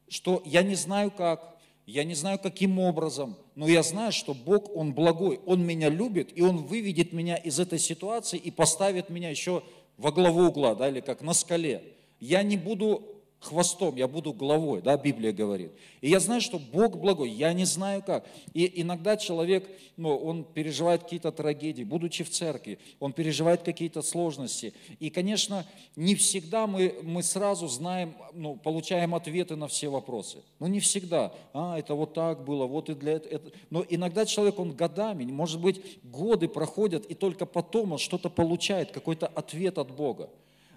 что 0.08 0.42
я 0.46 0.64
не 0.64 0.76
знаю 0.76 1.12
как, 1.12 1.58
я 1.86 2.04
не 2.04 2.16
знаю 2.16 2.40
каким 2.40 2.80
образом, 2.80 3.38
но 3.54 3.68
я 3.68 3.84
знаю, 3.84 4.12
что 4.12 4.34
Бог, 4.34 4.76
Он 4.76 4.94
благой, 4.94 5.40
Он 5.46 5.64
меня 5.64 5.90
любит, 5.90 6.36
и 6.36 6.42
Он 6.42 6.66
выведет 6.66 7.14
меня 7.14 7.36
из 7.36 7.60
этой 7.60 7.78
ситуации 7.78 8.38
и 8.38 8.50
поставит 8.50 9.10
меня 9.10 9.30
еще 9.30 9.64
во 9.98 10.12
главу 10.12 10.48
угла, 10.48 10.74
да, 10.74 10.90
или 10.90 11.02
как 11.02 11.22
на 11.22 11.34
скале. 11.34 11.84
Я 12.20 12.42
не 12.42 12.58
буду 12.58 13.15
хвостом, 13.46 13.96
я 13.96 14.08
буду 14.08 14.34
главой, 14.34 14.82
да, 14.82 14.98
Библия 14.98 15.32
говорит. 15.32 15.72
И 16.02 16.10
я 16.10 16.20
знаю, 16.20 16.42
что 16.42 16.60
Бог 16.60 16.98
благой, 16.98 17.30
я 17.30 17.54
не 17.54 17.66
знаю 17.66 18.04
как. 18.04 18.28
И 18.54 18.82
иногда 18.82 19.18
человек, 19.18 19.68
ну, 19.98 20.16
он 20.16 20.44
переживает 20.44 21.04
какие-то 21.04 21.32
трагедии, 21.32 21.84
будучи 21.84 22.24
в 22.24 22.30
церкви, 22.30 22.80
он 23.00 23.14
переживает 23.14 23.64
какие-то 23.64 24.02
сложности. 24.02 24.74
И, 25.00 25.10
конечно, 25.10 25.66
не 25.96 26.16
всегда 26.16 26.68
мы, 26.68 26.96
мы 27.04 27.24
сразу 27.24 27.68
знаем, 27.68 28.16
ну, 28.34 28.56
получаем 28.56 29.16
ответы 29.16 29.56
на 29.56 29.68
все 29.68 29.90
вопросы. 29.90 30.40
Ну, 30.60 30.68
не 30.68 30.80
всегда. 30.80 31.32
А, 31.54 31.78
это 31.80 31.96
вот 31.96 32.14
так 32.14 32.44
было, 32.44 32.66
вот 32.66 32.90
и 32.90 32.94
для 32.94 33.14
этого. 33.14 33.52
Но 33.70 33.86
иногда 33.90 34.26
человек, 34.26 34.60
он 34.60 34.72
годами, 34.74 35.24
может 35.26 35.62
быть, 35.62 35.82
годы 36.04 36.48
проходят, 36.48 37.06
и 37.06 37.14
только 37.14 37.46
потом 37.46 37.94
он 37.94 37.98
что-то 37.98 38.30
получает, 38.30 38.92
какой-то 38.92 39.28
ответ 39.28 39.78
от 39.78 39.92
Бога. 39.92 40.30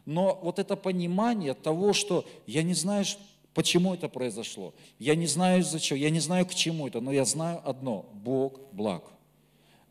Но 0.08 0.38
вот 0.40 0.58
это 0.58 0.74
понимание 0.74 1.52
того, 1.52 1.92
что 1.92 2.24
я 2.46 2.62
не 2.62 2.72
знаю, 2.72 3.04
почему 3.52 3.92
это 3.92 4.08
произошло, 4.08 4.72
я 4.98 5.14
не 5.14 5.26
знаю 5.26 5.60
из-за 5.60 5.78
чего, 5.78 5.98
я 5.98 6.08
не 6.08 6.20
знаю 6.20 6.46
к 6.46 6.54
чему 6.54 6.88
это, 6.88 7.02
но 7.02 7.12
я 7.12 7.26
знаю 7.26 7.60
одно– 7.62 8.06
Бог 8.14 8.58
благ. 8.72 9.04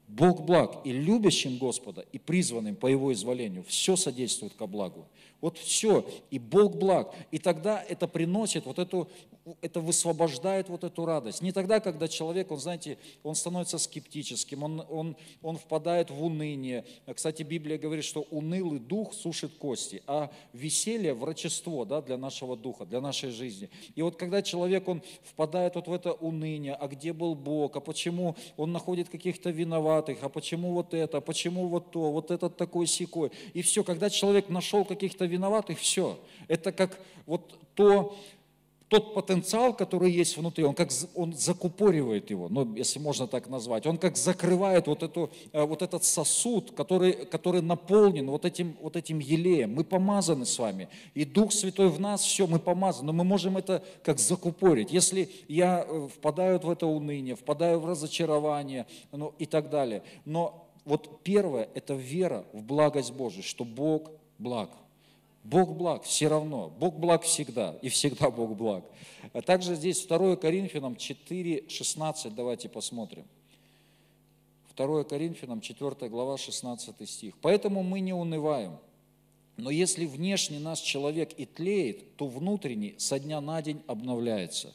Бог 0.08 0.46
благ, 0.46 0.80
и 0.86 0.94
любящим 0.94 1.58
Господа, 1.58 2.06
и 2.14 2.18
призванным 2.18 2.76
по 2.76 2.88
Его 2.88 3.12
изволению 3.12 3.64
все 3.68 3.96
содействует 3.96 4.54
ко 4.54 4.66
благу. 4.66 5.06
Вот 5.40 5.58
все, 5.58 6.08
и 6.32 6.40
Бог 6.40 6.78
благ. 6.78 7.14
И 7.32 7.38
тогда 7.38 7.84
это 7.84 8.08
приносит 8.08 8.66
вот 8.66 8.80
эту, 8.80 9.08
это 9.62 9.82
высвобождает 9.82 10.68
вот 10.68 10.84
эту 10.84 11.06
радость. 11.06 11.44
Не 11.44 11.52
тогда, 11.52 11.80
когда 11.80 12.08
человек, 12.08 12.52
он, 12.52 12.60
знаете, 12.60 12.98
он 13.22 13.36
становится 13.36 13.78
скептическим, 13.78 14.64
он, 14.64 14.84
он, 14.90 15.16
он 15.44 15.58
впадает 15.58 16.10
в 16.10 16.24
уныние. 16.24 16.86
Кстати, 17.14 17.44
Библия 17.44 17.78
говорит, 17.78 18.04
что 18.04 18.22
унылый 18.32 18.80
дух 18.80 19.14
сушит 19.14 19.54
кости, 19.54 20.02
а 20.08 20.32
веселье– 20.54 21.14
врачество 21.14 21.86
да, 21.86 22.02
для 22.02 22.18
нашего 22.18 22.58
духа, 22.58 22.86
для 22.86 23.00
нашей 23.00 23.30
жизни. 23.30 23.70
И 23.94 24.02
вот 24.02 24.16
когда 24.16 24.42
человек, 24.42 24.88
он 24.88 25.04
впадает 25.24 25.76
вот 25.76 25.88
в 25.88 25.94
это 25.94 26.14
уныние, 26.14 26.74
а 26.74 26.88
где 26.88 27.14
был 27.14 27.36
Бог, 27.36 27.76
а 27.76 27.80
почему 27.80 28.36
он 28.56 28.72
находит 28.72 29.10
каких-то 29.10 29.52
виноватых, 29.52 29.97
а 30.00 30.30
почему 30.30 30.74
вот 30.74 30.94
это, 30.94 31.22
почему 31.22 31.68
вот 31.68 31.92
то, 31.92 32.12
вот 32.12 32.32
этот 32.32 32.58
такой 32.58 32.88
секой. 32.88 33.32
И 33.54 33.62
все, 33.62 33.84
когда 33.84 34.10
человек 34.10 34.50
нашел 34.50 34.86
каких-то 34.86 35.26
виноватых, 35.26 35.80
все. 35.80 36.20
Это 36.48 36.72
как 36.72 37.00
вот 37.26 37.58
то, 37.76 38.18
тот 38.90 39.14
потенциал, 39.14 39.74
который 39.74 40.12
есть 40.12 40.38
внутри, 40.38 40.64
он 40.64 40.74
как 40.74 40.90
он 41.14 41.34
закупоривает 41.34 42.30
его, 42.30 42.48
ну, 42.48 42.74
если 42.76 43.00
можно 43.00 43.28
так 43.28 43.50
назвать, 43.50 43.86
он 43.86 43.98
как 43.98 44.16
закрывает 44.16 44.88
вот, 44.88 45.04
эту, 45.04 45.30
э, 45.52 45.62
вот 45.64 45.82
этот 45.82 46.06
сосуд, 46.06 46.72
который, 46.72 47.26
который 47.26 47.62
наполнен 47.62 48.30
вот 48.30 48.46
этим, 48.46 48.78
вот 48.82 48.96
этим 48.96 49.20
елеем. 49.20 49.74
Мы 49.74 49.84
помазаны 49.84 50.46
с 50.46 50.58
вами, 50.58 50.88
и 51.14 51.26
Дух 51.26 51.52
Святой 51.52 51.90
в 51.90 52.00
нас, 52.00 52.22
все, 52.22 52.48
мы 52.48 52.60
помазаны, 52.60 53.08
но 53.08 53.14
мы 53.14 53.26
можем 53.26 53.58
это 53.58 53.84
как 54.04 54.20
закупорить. 54.20 54.92
Если 54.92 55.30
я 55.50 55.86
э, 55.86 56.08
впадаю 56.16 56.60
в 56.60 56.70
это 56.70 56.88
уныние, 56.88 57.36
впадаю 57.36 57.80
в 57.80 57.86
разочарование 57.86 58.86
ну, 59.12 59.34
и 59.38 59.46
так 59.46 59.70
далее. 59.70 60.04
Но 60.24 60.70
вот 60.86 61.24
первое– 61.24 61.68
это 61.76 61.94
вера 61.94 62.46
в 62.54 62.64
благость 62.64 63.12
Божию, 63.12 63.44
что 63.44 63.66
Бог 63.66 64.12
благ– 64.38 64.70
Бог 65.50 65.78
благ 65.78 66.04
все 66.04 66.28
равно. 66.28 66.70
Бог 66.78 66.96
благ 66.96 67.24
всегда, 67.24 67.78
и 67.82 67.88
всегда 67.88 68.30
Бог 68.30 68.58
благ. 68.58 68.84
А 69.32 69.42
также 69.42 69.76
здесь 69.76 70.06
2 70.06 70.36
Коринфянам 70.36 70.98
4, 70.98 71.70
16, 71.70 72.36
давайте 72.36 72.68
посмотрим. 72.68 73.26
2 74.76 75.06
Коринфянам 75.06 75.62
4 75.62 76.10
глава 76.10 76.38
16 76.38 77.10
стих. 77.10 77.34
«Поэтому 77.42 77.82
мы 77.82 78.02
не 78.02 78.12
унываем, 78.12 78.78
но 79.56 79.70
если 79.70 80.06
внешне 80.06 80.60
наш 80.60 80.82
человек 80.82 81.32
и 81.38 81.46
тлеет, 81.46 82.18
то 82.18 82.28
внутренний 82.28 82.96
со 82.98 83.18
дня 83.18 83.40
на 83.40 83.62
день 83.62 83.82
обновляется». 83.88 84.74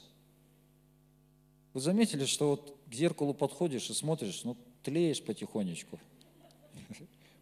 Вы 1.75 1.81
заметили, 1.81 2.25
что 2.25 2.49
вот 2.51 2.75
к 2.89 2.95
зеркалу 2.95 3.35
подходишь 3.35 3.91
и 3.91 3.95
смотришь, 3.95 4.43
ну, 4.45 4.57
тлеешь 4.83 5.23
потихонечку. 5.23 6.01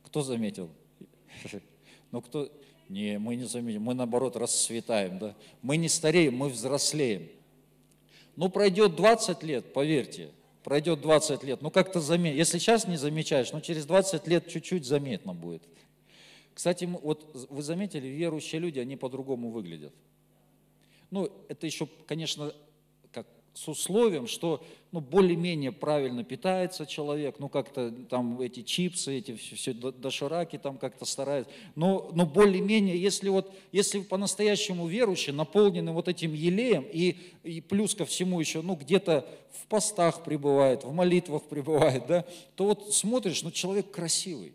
Кто 0.02 0.22
заметил? 0.22 0.68
Ну, 2.12 2.20
кто... 2.22 2.50
Не, 2.90 3.20
мы 3.20 3.36
не 3.36 3.44
заметим, 3.44 3.82
мы 3.82 3.94
наоборот 3.94 4.34
расцветаем, 4.34 5.20
да. 5.20 5.36
Мы 5.62 5.76
не 5.76 5.88
стареем, 5.88 6.36
мы 6.36 6.48
взрослеем. 6.48 7.28
Ну, 8.34 8.48
пройдет 8.48 8.96
20 8.96 9.44
лет, 9.44 9.72
поверьте, 9.72 10.30
пройдет 10.64 11.00
20 11.00 11.44
лет, 11.44 11.62
ну 11.62 11.70
как-то 11.70 12.00
заметь. 12.00 12.34
Если 12.36 12.58
сейчас 12.58 12.88
не 12.88 12.96
замечаешь, 12.96 13.52
ну 13.52 13.60
через 13.60 13.86
20 13.86 14.26
лет 14.26 14.48
чуть-чуть 14.48 14.84
заметно 14.84 15.34
будет. 15.34 15.62
Кстати, 16.52 16.84
вот 16.84 17.30
вы 17.48 17.62
заметили, 17.62 18.08
верующие 18.08 18.60
люди, 18.60 18.80
они 18.80 18.96
по-другому 18.96 19.50
выглядят. 19.50 19.94
Ну, 21.12 21.30
это 21.48 21.66
еще, 21.66 21.86
конечно, 22.08 22.52
с 23.60 23.68
условием, 23.68 24.26
что 24.26 24.64
ну, 24.90 25.00
более-менее 25.00 25.70
правильно 25.70 26.24
питается 26.24 26.86
человек, 26.86 27.36
ну 27.38 27.50
как-то 27.50 27.90
там 28.08 28.40
эти 28.40 28.62
чипсы, 28.62 29.18
эти 29.18 29.36
все, 29.36 29.54
все 29.54 29.74
дошираки 29.74 30.56
там 30.56 30.78
как-то 30.78 31.04
стараются, 31.04 31.52
но, 31.74 32.10
но 32.14 32.24
более-менее, 32.24 32.98
если 32.98 33.28
вот, 33.28 33.52
если 33.70 34.00
по-настоящему 34.00 34.86
верующий, 34.86 35.34
наполненный 35.34 35.92
вот 35.92 36.08
этим 36.08 36.32
елеем, 36.32 36.86
и, 36.90 37.18
и 37.42 37.60
плюс 37.60 37.94
ко 37.94 38.06
всему 38.06 38.40
еще, 38.40 38.62
ну 38.62 38.76
где-то 38.76 39.28
в 39.52 39.66
постах 39.66 40.24
пребывает, 40.24 40.84
в 40.84 40.92
молитвах 40.94 41.42
пребывает, 41.42 42.06
да, 42.06 42.24
то 42.54 42.64
вот 42.64 42.94
смотришь, 42.94 43.42
ну 43.42 43.50
человек 43.50 43.90
красивый, 43.90 44.54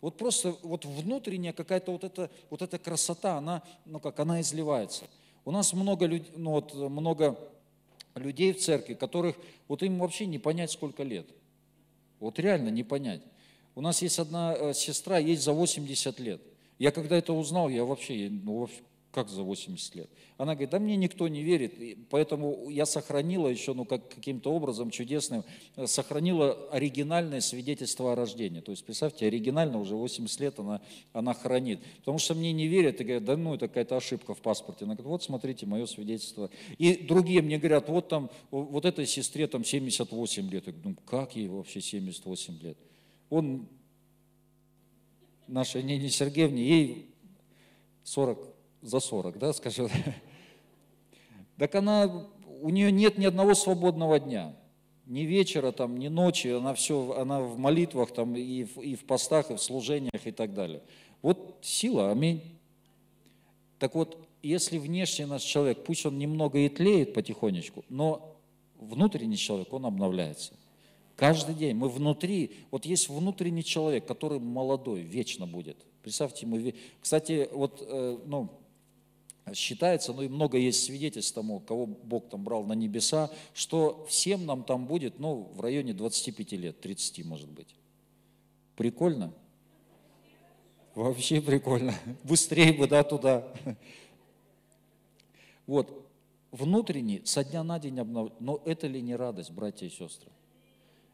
вот 0.00 0.16
просто 0.16 0.54
вот 0.62 0.84
внутренняя 0.84 1.52
какая-то 1.52 1.90
вот 1.90 2.04
эта, 2.04 2.30
вот 2.50 2.62
эта 2.62 2.78
красота, 2.78 3.38
она, 3.38 3.64
ну 3.84 3.98
как, 3.98 4.20
она 4.20 4.40
изливается. 4.40 5.06
У 5.44 5.50
нас 5.50 5.72
много 5.72 6.06
людей, 6.06 6.30
ну 6.36 6.52
вот 6.52 6.72
много 6.74 7.36
людей 8.18 8.52
в 8.52 8.60
церкви, 8.60 8.94
которых 8.94 9.36
вот 9.68 9.82
им 9.82 9.98
вообще 9.98 10.26
не 10.26 10.38
понять, 10.38 10.70
сколько 10.70 11.02
лет. 11.02 11.26
Вот 12.20 12.38
реально 12.38 12.68
не 12.68 12.82
понять. 12.82 13.22
У 13.74 13.80
нас 13.80 14.02
есть 14.02 14.18
одна 14.18 14.54
э, 14.56 14.74
сестра, 14.74 15.18
есть 15.18 15.42
за 15.42 15.52
80 15.52 16.18
лет. 16.20 16.42
Я 16.78 16.90
когда 16.90 17.16
это 17.16 17.32
узнал, 17.32 17.68
я 17.68 17.84
вообще, 17.84 18.28
ну, 18.30 18.58
вообще 18.58 18.82
как 19.18 19.30
за 19.30 19.42
80 19.42 19.96
лет? 19.96 20.10
Она 20.36 20.52
говорит, 20.52 20.70
да 20.70 20.78
мне 20.78 20.94
никто 20.94 21.26
не 21.26 21.42
верит, 21.42 21.74
поэтому 22.08 22.70
я 22.70 22.86
сохранила 22.86 23.48
еще, 23.48 23.74
ну, 23.74 23.84
как, 23.84 24.08
каким-то 24.08 24.52
образом 24.52 24.92
чудесным, 24.92 25.44
э, 25.74 25.88
сохранила 25.88 26.52
оригинальное 26.70 27.40
свидетельство 27.40 28.12
о 28.12 28.14
рождении. 28.14 28.60
То 28.60 28.70
есть, 28.70 28.84
представьте, 28.84 29.26
оригинально 29.26 29.80
уже 29.80 29.96
80 29.96 30.38
лет 30.38 30.60
она, 30.60 30.80
она 31.12 31.34
хранит. 31.34 31.80
Потому 31.98 32.20
что 32.20 32.36
мне 32.36 32.52
не 32.52 32.68
верят 32.68 33.00
и 33.00 33.04
говорят, 33.04 33.24
да 33.24 33.36
ну, 33.36 33.56
это 33.56 33.66
какая-то 33.66 33.96
ошибка 33.96 34.34
в 34.34 34.40
паспорте. 34.40 34.84
Она 34.84 34.94
говорит, 34.94 35.10
вот 35.10 35.24
смотрите, 35.24 35.66
мое 35.66 35.86
свидетельство. 35.86 36.48
И 36.76 36.94
другие 36.94 37.42
мне 37.42 37.58
говорят, 37.58 37.88
вот 37.88 38.08
там, 38.08 38.30
вот 38.52 38.84
этой 38.84 39.04
сестре 39.04 39.48
там 39.48 39.64
78 39.64 40.48
лет. 40.48 40.68
Я 40.68 40.72
говорю, 40.72 40.90
ну, 40.90 40.96
как 41.06 41.34
ей 41.34 41.48
вообще 41.48 41.80
78 41.80 42.60
лет? 42.62 42.78
Он, 43.30 43.66
наша 45.48 45.82
Нине 45.82 46.08
Сергеевне, 46.08 46.62
ей 46.62 47.10
40 48.04 48.57
за 48.88 49.00
40, 49.00 49.38
да, 49.38 49.52
скажем. 49.52 49.88
Так 51.58 51.74
она, 51.74 52.28
у 52.60 52.70
нее 52.70 52.92
нет 52.92 53.18
ни 53.18 53.26
одного 53.26 53.54
свободного 53.54 54.20
дня. 54.20 54.54
ни 55.06 55.22
вечера, 55.22 55.72
там, 55.72 55.98
ни 55.98 56.06
ночи, 56.06 56.48
она 56.48 56.72
все, 56.72 57.16
она 57.18 57.40
в 57.40 57.58
молитвах, 57.58 58.12
там, 58.12 58.36
и, 58.36 58.64
в, 58.64 58.80
и 58.80 58.94
в 58.94 59.04
постах, 59.04 59.50
и 59.50 59.54
в 59.54 59.60
служениях 59.60 60.24
и 60.26 60.30
так 60.30 60.54
далее. 60.54 60.82
Вот 61.20 61.58
сила, 61.62 62.12
аминь. 62.12 62.42
Так 63.78 63.94
вот, 63.94 64.18
если 64.42 64.78
внешний 64.78 65.24
наш 65.24 65.42
человек, 65.42 65.84
пусть 65.84 66.06
он 66.06 66.18
немного 66.18 66.58
и 66.58 66.68
тлеет 66.68 67.14
потихонечку, 67.14 67.84
но 67.88 68.36
внутренний 68.78 69.36
человек, 69.36 69.72
он 69.72 69.86
обновляется. 69.86 70.54
Каждый 71.16 71.56
день 71.56 71.74
мы 71.74 71.88
внутри, 71.88 72.52
вот 72.70 72.86
есть 72.86 73.08
внутренний 73.08 73.64
человек, 73.64 74.06
который 74.06 74.38
молодой, 74.38 75.00
вечно 75.00 75.46
будет. 75.46 75.76
Представьте, 76.02 76.46
мы, 76.46 76.74
кстати, 77.00 77.48
вот, 77.52 77.82
э, 77.84 78.18
ну, 78.24 78.57
считается, 79.54 80.12
ну 80.12 80.22
и 80.22 80.28
много 80.28 80.58
есть 80.58 80.84
свидетельств 80.84 81.34
тому, 81.34 81.60
кого 81.60 81.86
Бог 81.86 82.28
там 82.28 82.44
брал 82.44 82.64
на 82.64 82.72
небеса, 82.72 83.30
что 83.54 84.06
всем 84.08 84.46
нам 84.46 84.64
там 84.64 84.86
будет, 84.86 85.18
ну, 85.18 85.50
в 85.54 85.60
районе 85.60 85.94
25 85.94 86.52
лет, 86.52 86.80
30, 86.80 87.24
может 87.24 87.48
быть. 87.48 87.74
Прикольно? 88.76 89.32
Вообще 90.94 91.40
прикольно. 91.40 91.94
Быстрее 92.24 92.72
бы, 92.72 92.88
да, 92.88 93.02
туда. 93.04 93.52
Вот, 95.66 96.08
внутренний, 96.50 97.22
со 97.24 97.44
дня 97.44 97.62
на 97.62 97.78
день 97.78 98.00
обновляется. 98.00 98.42
Но 98.42 98.62
это 98.64 98.86
ли 98.86 99.02
не 99.02 99.14
радость, 99.14 99.50
братья 99.50 99.86
и 99.86 99.90
сестры? 99.90 100.30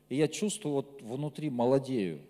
И 0.09 0.17
я 0.17 0.29
чувствую, 0.29 0.75
вот 0.75 1.03
внутри 1.03 1.51
молодею. 1.51 2.21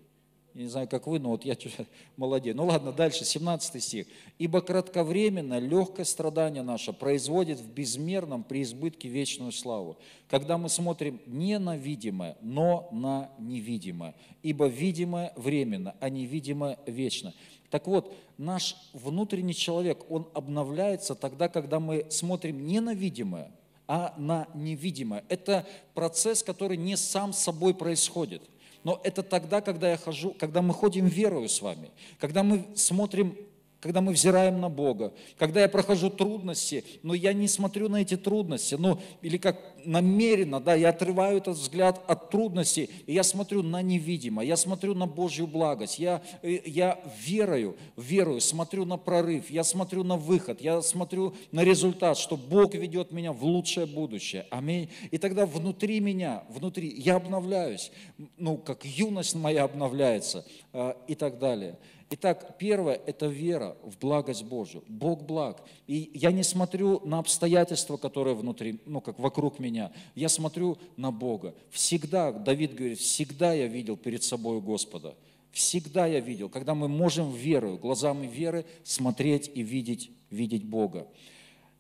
Я 0.55 0.63
не 0.63 0.69
знаю, 0.69 0.89
как 0.89 1.09
вы, 1.09 1.19
но 1.19 1.31
вот 1.31 1.45
я 1.45 1.57
молодею. 2.17 2.55
Ну 2.57 2.67
ладно, 2.67 2.93
дальше, 2.93 3.25
17 3.25 3.83
стих. 3.83 4.07
«Ибо 4.39 4.61
кратковременно 4.61 5.59
легкое 5.59 6.05
страдание 6.05 6.63
наше 6.63 6.93
производит 6.93 7.59
в 7.59 7.69
безмерном 7.69 8.45
преизбытке 8.45 9.09
вечную 9.09 9.51
славу, 9.51 9.97
когда 10.29 10.57
мы 10.57 10.69
смотрим 10.69 11.21
не 11.27 11.59
на 11.59 11.77
видимое, 11.77 12.37
но 12.41 12.89
на 12.93 13.31
невидимое. 13.39 14.15
Ибо 14.45 14.67
видимое 14.67 15.33
временно, 15.37 15.97
а 16.01 16.09
невидимое 16.09 16.79
вечно». 16.87 17.35
Так 17.71 17.89
вот, 17.89 18.15
наш 18.39 18.77
внутренний 18.93 19.55
человек, 19.55 20.09
он 20.09 20.29
обновляется 20.35 21.17
тогда, 21.17 21.49
когда 21.49 21.81
мы 21.81 22.07
смотрим 22.11 22.65
не 22.65 22.79
на 22.79 22.95
видимое, 22.95 23.51
а 23.89 24.15
на 24.17 24.47
невидимое. 24.55 25.25
Это 25.29 25.67
процесс, 25.95 26.45
который 26.45 26.77
не 26.77 26.97
сам 26.97 27.33
собой 27.33 27.75
происходит. 27.75 28.43
Но 28.85 29.01
это 29.03 29.23
тогда, 29.23 29.61
когда 29.61 29.91
я 29.91 29.97
хожу, 29.97 30.35
когда 30.39 30.63
мы 30.63 30.75
ходим 30.75 31.07
верою 31.07 31.49
с 31.49 31.61
вами, 31.61 31.91
когда 32.21 32.43
мы 32.43 32.67
смотрим 32.77 33.37
когда 33.85 34.01
мы 34.01 34.13
взираем 34.13 34.63
на 34.63 34.71
Бога, 34.71 35.13
когда 35.37 35.61
я 35.61 35.69
прохожу 35.69 36.09
трудности, 36.09 36.87
но 37.03 37.13
я 37.13 37.35
не 37.35 37.47
смотрю 37.47 37.91
на 37.91 37.99
эти 37.99 38.17
трудности, 38.17 38.77
ну, 38.77 38.99
или 39.21 39.37
как 39.37 39.61
намеренно, 39.85 40.59
да, 40.59 40.75
я 40.75 40.89
отрываю 40.89 41.37
этот 41.37 41.59
взгляд 41.59 42.01
от 42.07 42.31
трудностей, 42.31 42.89
и 43.05 43.13
я 43.13 43.23
смотрю 43.23 43.63
на 43.63 43.83
невидимое, 43.83 44.47
я 44.47 44.57
смотрю 44.57 44.95
на 44.95 45.07
Божью 45.07 45.47
благость, 45.47 45.99
я, 45.99 46.23
э, 46.41 46.61
я 46.65 46.99
верою, 47.27 47.77
верую, 47.99 48.41
смотрю 48.41 48.87
на 48.87 48.97
прорыв, 48.97 49.51
я 49.51 49.63
смотрю 49.63 50.03
на 50.03 50.17
выход, 50.17 50.63
я 50.63 50.81
смотрю 50.81 51.35
на 51.53 51.63
результат, 51.63 52.17
что 52.17 52.39
Бог 52.39 52.75
ведет 52.75 53.13
меня 53.13 53.35
в 53.35 53.45
лучшее 53.45 53.85
будущее. 53.85 54.47
Аминь. 54.49 54.89
И 55.11 55.19
тогда 55.19 55.45
внутри 55.45 56.01
меня, 56.01 56.45
внутри, 56.49 56.89
я 56.97 57.17
обновляюсь, 57.17 57.93
ну, 58.39 58.57
как 58.57 58.87
юность 58.87 59.35
моя 59.35 59.65
обновляется 59.65 60.47
э, 60.73 60.95
и 61.07 61.15
так 61.15 61.39
далее. 61.39 61.77
Итак, 62.17 62.59
первое– 62.59 63.01
это 63.07 63.27
вера 63.27 63.77
в 63.83 63.99
благость 63.99 64.45
Божью. 64.45 64.85
Бог 64.87 65.25
благ. 65.25 65.61
И 65.89 66.13
я 66.15 66.31
не 66.31 66.45
смотрю 66.45 67.01
на 67.05 67.19
обстоятельства, 67.19 67.97
которые 67.97 68.37
внутри, 68.37 68.79
ну, 68.87 69.01
как 69.01 69.19
вокруг 69.19 69.59
меня. 69.59 69.91
Я 70.15 70.29
смотрю 70.29 70.79
на 70.97 71.11
Бога. 71.11 71.57
Всегда, 71.71 72.31
Давид 72.31 72.77
говорит, 72.77 73.01
всегда 73.01 73.53
я 73.53 73.67
видел 73.67 73.97
перед 73.97 74.23
собой 74.23 74.61
Господа. 74.61 75.17
Всегда 75.51 76.07
я 76.07 76.21
видел, 76.21 76.49
когда 76.49 76.77
мы 76.77 76.87
можем 76.87 77.33
верою, 77.33 77.79
глазами 77.79 78.29
веры 78.29 78.65
смотреть 78.85 79.51
и 79.53 79.65
видеть, 79.65 80.13
видеть 80.31 80.65
Бога. 80.65 81.09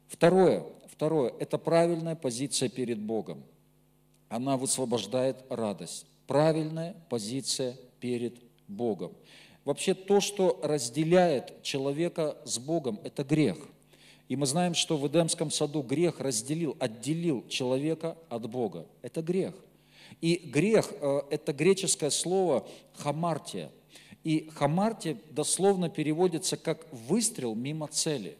Второе, 0.08 0.64
второе– 0.92 1.32
это 1.38 1.58
правильная 1.58 2.16
позиция 2.16 2.68
перед 2.68 2.98
Богом. 2.98 3.44
Она 4.28 4.56
высвобождает 4.56 5.44
радость. 5.48 6.06
Правильная 6.26 6.96
позиция 7.08 7.76
перед 8.00 8.34
Богом. 8.66 9.12
Вообще 9.64 9.94
то, 9.94 10.20
что 10.20 10.60
разделяет 10.62 11.62
человека 11.62 12.36
с 12.44 12.58
Богом, 12.58 13.00
это 13.02 13.24
грех. 13.24 13.56
И 14.28 14.36
мы 14.36 14.46
знаем, 14.46 14.74
что 14.74 14.96
в 14.96 15.06
Эдемском 15.06 15.50
саду 15.50 15.82
грех 15.82 16.20
разделил, 16.20 16.76
отделил 16.78 17.46
человека 17.48 18.16
от 18.28 18.48
Бога. 18.48 18.86
Это 19.02 19.22
грех. 19.22 19.54
И 20.20 20.36
грех 20.36 20.92
э,– 21.00 21.22
это 21.30 21.52
греческое 21.52 22.10
слово 22.10 22.66
«хамартия». 22.94 23.70
И 24.22 24.50
«хамартия» 24.54 25.18
дословно 25.30 25.88
переводится 25.90 26.56
как 26.56 26.86
«выстрел 26.92 27.54
мимо 27.54 27.88
цели». 27.88 28.36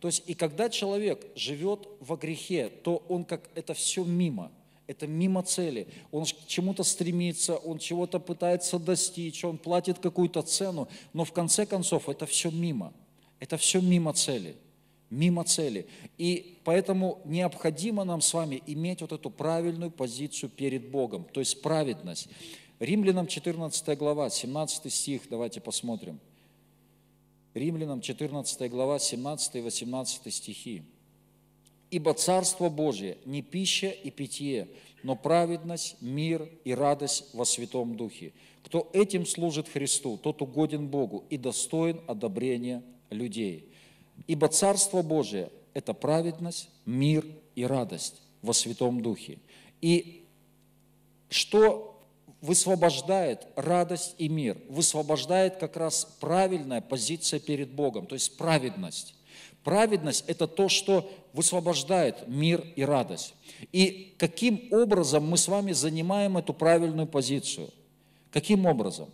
То 0.00 0.08
есть 0.08 0.24
и 0.26 0.34
когда 0.34 0.68
человек 0.68 1.24
живет 1.36 1.86
во 2.00 2.16
грехе, 2.16 2.68
то 2.68 3.02
он 3.08 3.24
как 3.24 3.48
это 3.54 3.72
все 3.74 4.04
мимо– 4.04 4.50
это 4.92 5.06
мимо 5.06 5.42
цели. 5.42 5.88
Он 6.10 6.24
к 6.24 6.46
чему-то 6.46 6.84
стремится, 6.84 7.56
он 7.56 7.78
чего-то 7.78 8.20
пытается 8.20 8.78
достичь, 8.78 9.44
он 9.44 9.58
платит 9.58 9.98
какую-то 9.98 10.42
цену, 10.42 10.88
но 11.12 11.24
в 11.24 11.32
конце 11.32 11.66
концов 11.66 12.08
это 12.08 12.26
все 12.26 12.50
мимо. 12.50 12.92
Это 13.40 13.56
все 13.56 13.80
мимо 13.80 14.12
цели. 14.12 14.54
Мимо 15.10 15.44
цели. 15.44 15.86
И 16.16 16.58
поэтому 16.64 17.20
необходимо 17.24 18.04
нам 18.04 18.20
с 18.20 18.32
вами 18.32 18.62
иметь 18.66 19.00
вот 19.00 19.12
эту 19.12 19.30
правильную 19.30 19.90
позицию 19.90 20.50
перед 20.50 20.90
Богом, 20.90 21.24
то 21.24 21.40
есть 21.40 21.60
праведность. 21.60 22.28
Римлянам 22.78 23.26
14 23.26 23.98
глава, 23.98 24.30
17 24.30 24.92
стих, 24.92 25.22
давайте 25.30 25.60
посмотрим. 25.60 26.18
Римлянам 27.54 28.00
14 28.00 28.70
глава, 28.70 28.98
17 28.98 29.56
и 29.56 29.60
18 29.60 30.34
стихи. 30.34 30.82
Ибо 31.92 32.14
Царство 32.14 32.70
Божие 32.70 33.18
не 33.26 33.42
пища 33.42 33.88
и 33.88 34.10
питье, 34.10 34.66
но 35.02 35.14
праведность, 35.14 36.00
мир 36.00 36.48
и 36.64 36.72
радость 36.74 37.26
во 37.34 37.44
Святом 37.44 37.98
Духе. 37.98 38.32
Кто 38.64 38.88
этим 38.94 39.26
служит 39.26 39.68
Христу, 39.68 40.16
тот 40.16 40.40
угоден 40.40 40.88
Богу 40.88 41.24
и 41.28 41.36
достоин 41.36 42.00
одобрения 42.06 42.82
людей. 43.10 43.68
Ибо 44.26 44.48
Царство 44.48 45.02
Божие– 45.02 45.50
это 45.74 45.92
праведность, 45.92 46.70
мир 46.86 47.26
и 47.56 47.66
радость 47.66 48.22
во 48.40 48.54
Святом 48.54 49.02
Духе. 49.02 49.38
И 49.82 50.24
что 51.28 52.00
высвобождает 52.40 53.46
радость 53.54 54.14
и 54.16 54.30
мир? 54.30 54.56
Высвобождает 54.70 55.56
как 55.56 55.76
раз 55.76 56.06
правильная 56.20 56.80
позиция 56.80 57.38
перед 57.38 57.70
Богом, 57.70 58.06
то 58.06 58.14
есть 58.14 58.38
праведность. 58.38 59.14
Праведность– 59.64 60.24
это 60.26 60.46
то, 60.46 60.68
что 60.68 61.10
высвобождает 61.32 62.26
мир 62.26 62.64
и 62.74 62.84
радость. 62.84 63.34
И 63.70 64.14
каким 64.18 64.68
образом 64.72 65.28
мы 65.28 65.36
с 65.36 65.46
вами 65.48 65.72
занимаем 65.72 66.36
эту 66.36 66.52
правильную 66.52 67.06
позицию? 67.06 67.70
Каким 68.32 68.66
образом? 68.66 69.08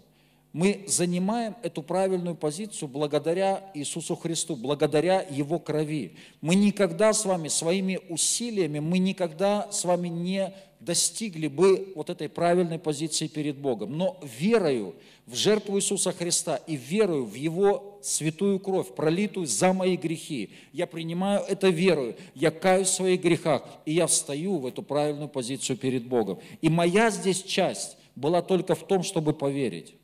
Мы 0.54 0.86
занимаем 0.88 1.56
эту 1.62 1.82
правильную 1.82 2.34
позицию 2.34 2.88
благодаря 2.88 3.70
Иисусу 3.74 4.16
Христу, 4.16 4.56
благодаря 4.56 5.20
Его 5.20 5.58
крови. 5.58 6.16
Мы 6.40 6.54
никогда 6.54 7.12
с 7.12 7.26
вами, 7.26 7.48
своими 7.48 8.00
усилиями, 8.08 8.78
мы 8.78 8.98
никогда 8.98 9.70
с 9.70 9.84
вами 9.84 10.08
не 10.08 10.54
достигли 10.80 11.48
бы 11.48 11.92
вот 11.94 12.10
этой 12.10 12.28
правильной 12.28 12.78
позиции 12.78 13.26
перед 13.26 13.56
Богом. 13.58 13.96
Но 13.96 14.18
верою 14.38 14.94
в 15.26 15.34
жертву 15.34 15.76
Иисуса 15.78 16.12
Христа 16.12 16.56
и 16.56 16.76
верою 16.76 17.24
в 17.24 17.34
Его 17.34 17.98
святую 18.02 18.60
кровь, 18.60 18.94
пролитую 18.94 19.46
за 19.46 19.72
мои 19.72 19.96
грехи, 19.96 20.50
я 20.72 20.86
принимаю 20.86 21.42
это 21.48 21.68
верою, 21.68 22.16
я 22.34 22.50
каюсь 22.50 22.88
в 22.88 22.94
своих 22.94 23.20
грехах, 23.20 23.62
и 23.84 23.92
я 23.92 24.06
встаю 24.06 24.58
в 24.58 24.66
эту 24.66 24.82
правильную 24.82 25.28
позицию 25.28 25.76
перед 25.76 26.06
Богом. 26.06 26.38
И 26.62 26.68
моя 26.68 27.10
здесь 27.10 27.42
часть 27.42 27.96
была 28.14 28.40
только 28.40 28.74
в 28.74 28.86
том, 28.86 29.02
чтобы 29.02 29.32
поверить. 29.32 29.94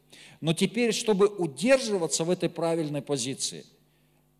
Но 0.40 0.52
теперь, 0.52 0.92
чтобы 0.92 1.26
удерживаться 1.26 2.24
в 2.24 2.30
этой 2.30 2.50
правильной 2.50 3.00
позиции, 3.00 3.64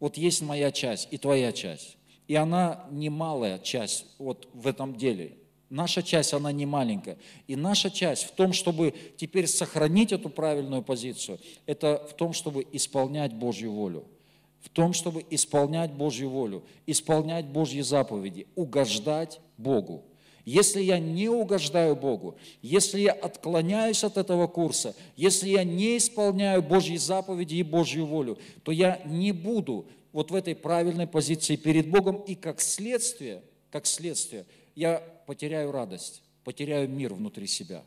вот 0.01 0.17
есть 0.17 0.43
моя 0.43 0.71
часть 0.71 1.09
и 1.11 1.17
твоя 1.17 1.53
часть. 1.53 1.97
И 2.29 2.35
она 2.35 2.85
немалая 2.91 3.59
часть 3.59 4.07
вот 4.19 4.49
в 4.53 4.67
этом 4.67 4.97
деле. 4.97 5.33
Наша 5.71 6.03
часть, 6.03 6.33
она 6.33 6.53
не 6.53 6.67
маленькая. 6.67 7.17
И 7.47 7.57
наша 7.57 7.91
часть 7.91 8.25
в 8.25 8.33
том, 8.33 8.53
чтобы 8.53 8.95
теперь 9.17 9.47
сохранить 9.47 10.13
эту 10.13 10.29
правильную 10.29 10.83
позицию, 10.83 11.39
это 11.67 12.07
в 12.11 12.15
том, 12.15 12.33
чтобы 12.33 12.67
исполнять 12.73 13.33
Божью 13.33 13.73
волю. 13.73 14.05
В 14.61 14.69
том, 14.69 14.93
чтобы 14.93 15.25
исполнять 15.31 15.93
Божью 15.93 16.31
волю, 16.31 16.65
исполнять 16.87 17.47
Божьи 17.47 17.81
заповеди, 17.81 18.47
угождать 18.55 19.41
Богу. 19.59 20.05
Если 20.45 20.83
я 20.83 20.99
не 20.99 21.29
угождаю 21.29 21.97
Богу, 21.97 22.37
если 22.61 23.01
я 23.01 23.13
отклоняюсь 23.13 24.05
от 24.05 24.19
этого 24.19 24.47
курса, 24.47 24.95
если 25.17 25.49
я 25.49 25.65
не 25.65 25.97
исполняю 25.97 26.63
Божьи 26.63 26.97
заповеди 26.97 27.57
и 27.57 27.63
Божью 27.63 28.05
волю, 28.05 28.39
то 28.63 28.71
я 28.71 29.01
не 29.07 29.33
буду 29.33 29.87
вот 30.13 30.31
в 30.31 30.35
этой 30.35 30.55
правильной 30.55 31.07
позиции 31.07 31.57
перед 31.57 31.89
Богом, 31.89 32.17
и 32.27 32.35
как 32.35 32.61
следствие, 32.61 33.43
как 33.71 33.87
следствие, 33.87 34.45
я 34.75 34.99
потеряю 35.27 35.73
радость. 35.73 36.23
потеряю 36.45 36.89
мир 36.89 37.15
внутри 37.15 37.47
себя. 37.47 37.85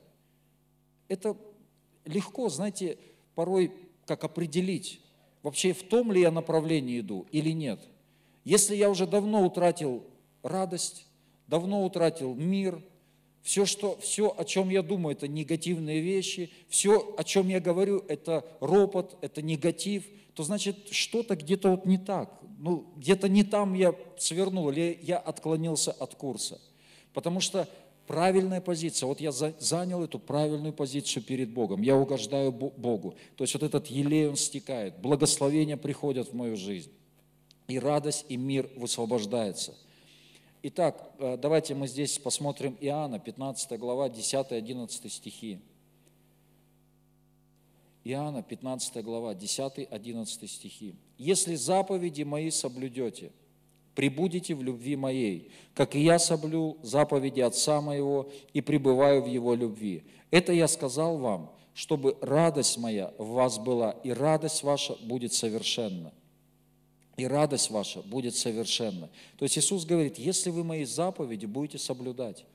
Это 1.07 1.37
легко, 2.05 2.49
знаете, 2.49 2.97
порой 3.35 3.71
как 4.05 4.23
определить, 4.23 5.01
вообще 5.43 5.73
в 5.73 5.83
том 5.83 6.11
ли 6.11 6.21
я 6.21 6.31
направлении 6.31 6.99
иду 6.99 7.27
или 7.31 7.51
нет. 7.51 7.79
Если 8.43 8.75
я 8.75 8.89
уже 8.89 9.05
давно 9.05 9.45
утратил 9.45 10.03
радость, 10.41 11.05
давно 11.47 11.85
утратил 11.85 12.33
мир, 12.33 12.81
все, 13.43 13.65
что, 13.65 13.97
все, 13.99 14.33
о 14.35 14.43
чем 14.43 14.69
я 14.69 14.81
думаю, 14.81 15.15
это 15.15 15.27
негативные 15.27 16.01
вещи, 16.01 16.51
все, 16.67 17.15
о 17.17 17.23
чем 17.23 17.47
я 17.47 17.59
говорю, 17.59 18.03
это 18.07 18.45
ропот, 18.59 19.17
это 19.21 19.41
негатив, 19.41 20.05
то 20.33 20.43
значит 20.43 20.89
что-то 20.91 21.35
где-то 21.35 21.71
вот 21.71 21.85
не 21.85 21.97
так. 21.97 22.41
Ну, 22.59 22.91
где-то 22.97 23.29
не 23.29 23.43
там 23.43 23.73
я 23.73 23.95
свернул, 24.17 24.69
или 24.69 24.99
я 25.01 25.17
отклонился 25.17 25.91
от 25.91 26.15
курса. 26.15 26.59
Потому 27.17 27.39
что 27.39 27.67
правильная 28.05 28.61
позиция, 28.61 29.07
вот 29.07 29.19
я 29.19 29.31
занял 29.31 30.03
эту 30.03 30.19
правильную 30.19 30.71
позицию 30.71 31.23
перед 31.23 31.49
Богом, 31.49 31.81
я 31.81 31.95
угождаю 31.97 32.51
Богу. 32.51 33.15
То 33.35 33.43
есть 33.43 33.55
вот 33.55 33.63
этот 33.63 33.87
елей, 33.87 34.29
он 34.29 34.35
стекает, 34.35 34.99
благословения 34.99 35.77
приходят 35.77 36.27
в 36.27 36.35
мою 36.35 36.55
жизнь, 36.55 36.91
и 37.67 37.79
радость, 37.79 38.25
и 38.29 38.37
мир 38.37 38.69
высвобождается. 38.75 39.73
Итак, 40.61 41.09
э, 41.17 41.37
давайте 41.41 41.73
мы 41.73 41.87
здесь 41.87 42.19
посмотрим 42.19 42.77
Иоанна, 42.81 43.17
15 43.17 43.79
глава, 43.79 44.09
10-11 44.09 45.09
стихи. 45.09 45.59
Иоанна, 48.03 48.43
15 48.43 49.03
глава, 49.03 49.33
10-11 49.33 50.47
стихи. 50.47 50.93
«Если 51.17 51.55
заповеди 51.55 52.21
мои 52.21 52.51
соблюдете, 52.51 53.31
прибудете 53.97 54.53
в 54.53 54.61
любви 54.61 54.95
моей, 54.95 55.49
как 55.73 55.95
и 55.95 55.99
я 55.99 56.19
соблюл 56.19 56.77
заповеди 56.83 57.41
Отца 57.41 57.81
моего 57.81 58.29
и 58.53 58.61
пребываю 58.61 59.23
в 59.23 59.25
его 59.25 59.55
любви. 59.55 60.03
Это 60.29 60.53
я 60.53 60.67
сказал 60.67 61.17
вам, 61.17 61.51
чтобы 61.73 62.15
радость 62.21 62.77
моя 62.77 63.11
в 63.17 63.29
вас 63.29 63.57
была, 63.57 63.95
и 64.03 64.11
радость 64.11 64.61
ваша 64.61 64.95
будет 65.01 65.33
совершенна. 65.33 66.13
И 67.15 67.25
радость 67.25 67.71
ваша 67.71 68.03
будет 68.03 68.35
совершенна. 68.35 69.09
То 69.35 69.45
есть 69.45 69.57
Иисус 69.57 69.83
говорит, 69.83 70.19
если 70.19 70.51
вы 70.51 70.63
мои 70.63 70.85
заповеди 70.85 71.47
будете 71.47 71.79
соблюдать, 71.79 72.45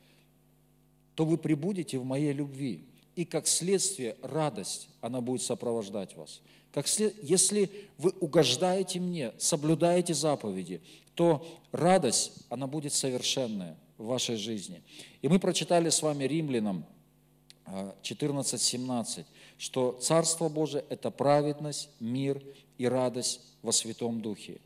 то 1.16 1.24
вы 1.24 1.38
прибудете 1.38 1.98
в 1.98 2.04
моей 2.04 2.32
любви. 2.32 2.84
И 3.14 3.24
как 3.24 3.46
следствие 3.46 4.16
радость, 4.22 4.88
она 5.00 5.20
будет 5.20 5.42
сопровождать 5.42 6.16
вас. 6.16 6.40
Как 6.72 6.88
след... 6.88 7.14
Если 7.22 7.70
вы 7.98 8.10
угождаете 8.20 9.00
мне, 9.00 9.32
соблюдаете 9.38 10.14
заповеди, 10.14 10.80
то 11.14 11.46
радость, 11.72 12.32
она 12.48 12.66
будет 12.66 12.92
совершенная 12.94 13.76
в 13.98 14.06
вашей 14.06 14.36
жизни. 14.36 14.82
И 15.20 15.28
мы 15.28 15.38
прочитали 15.38 15.90
с 15.90 16.00
вами 16.00 16.24
Римлянам 16.24 16.86
14.17, 17.66 19.20
а, 19.20 19.24
что 19.58 19.92
Царство 19.92 20.48
Божие– 20.48 20.84
это 20.88 21.10
праведность, 21.10 21.90
мир 22.00 22.42
и 22.78 22.86
радость 22.86 23.40
во 23.62 23.72
Святом 23.72 24.20
Духе. 24.20 24.60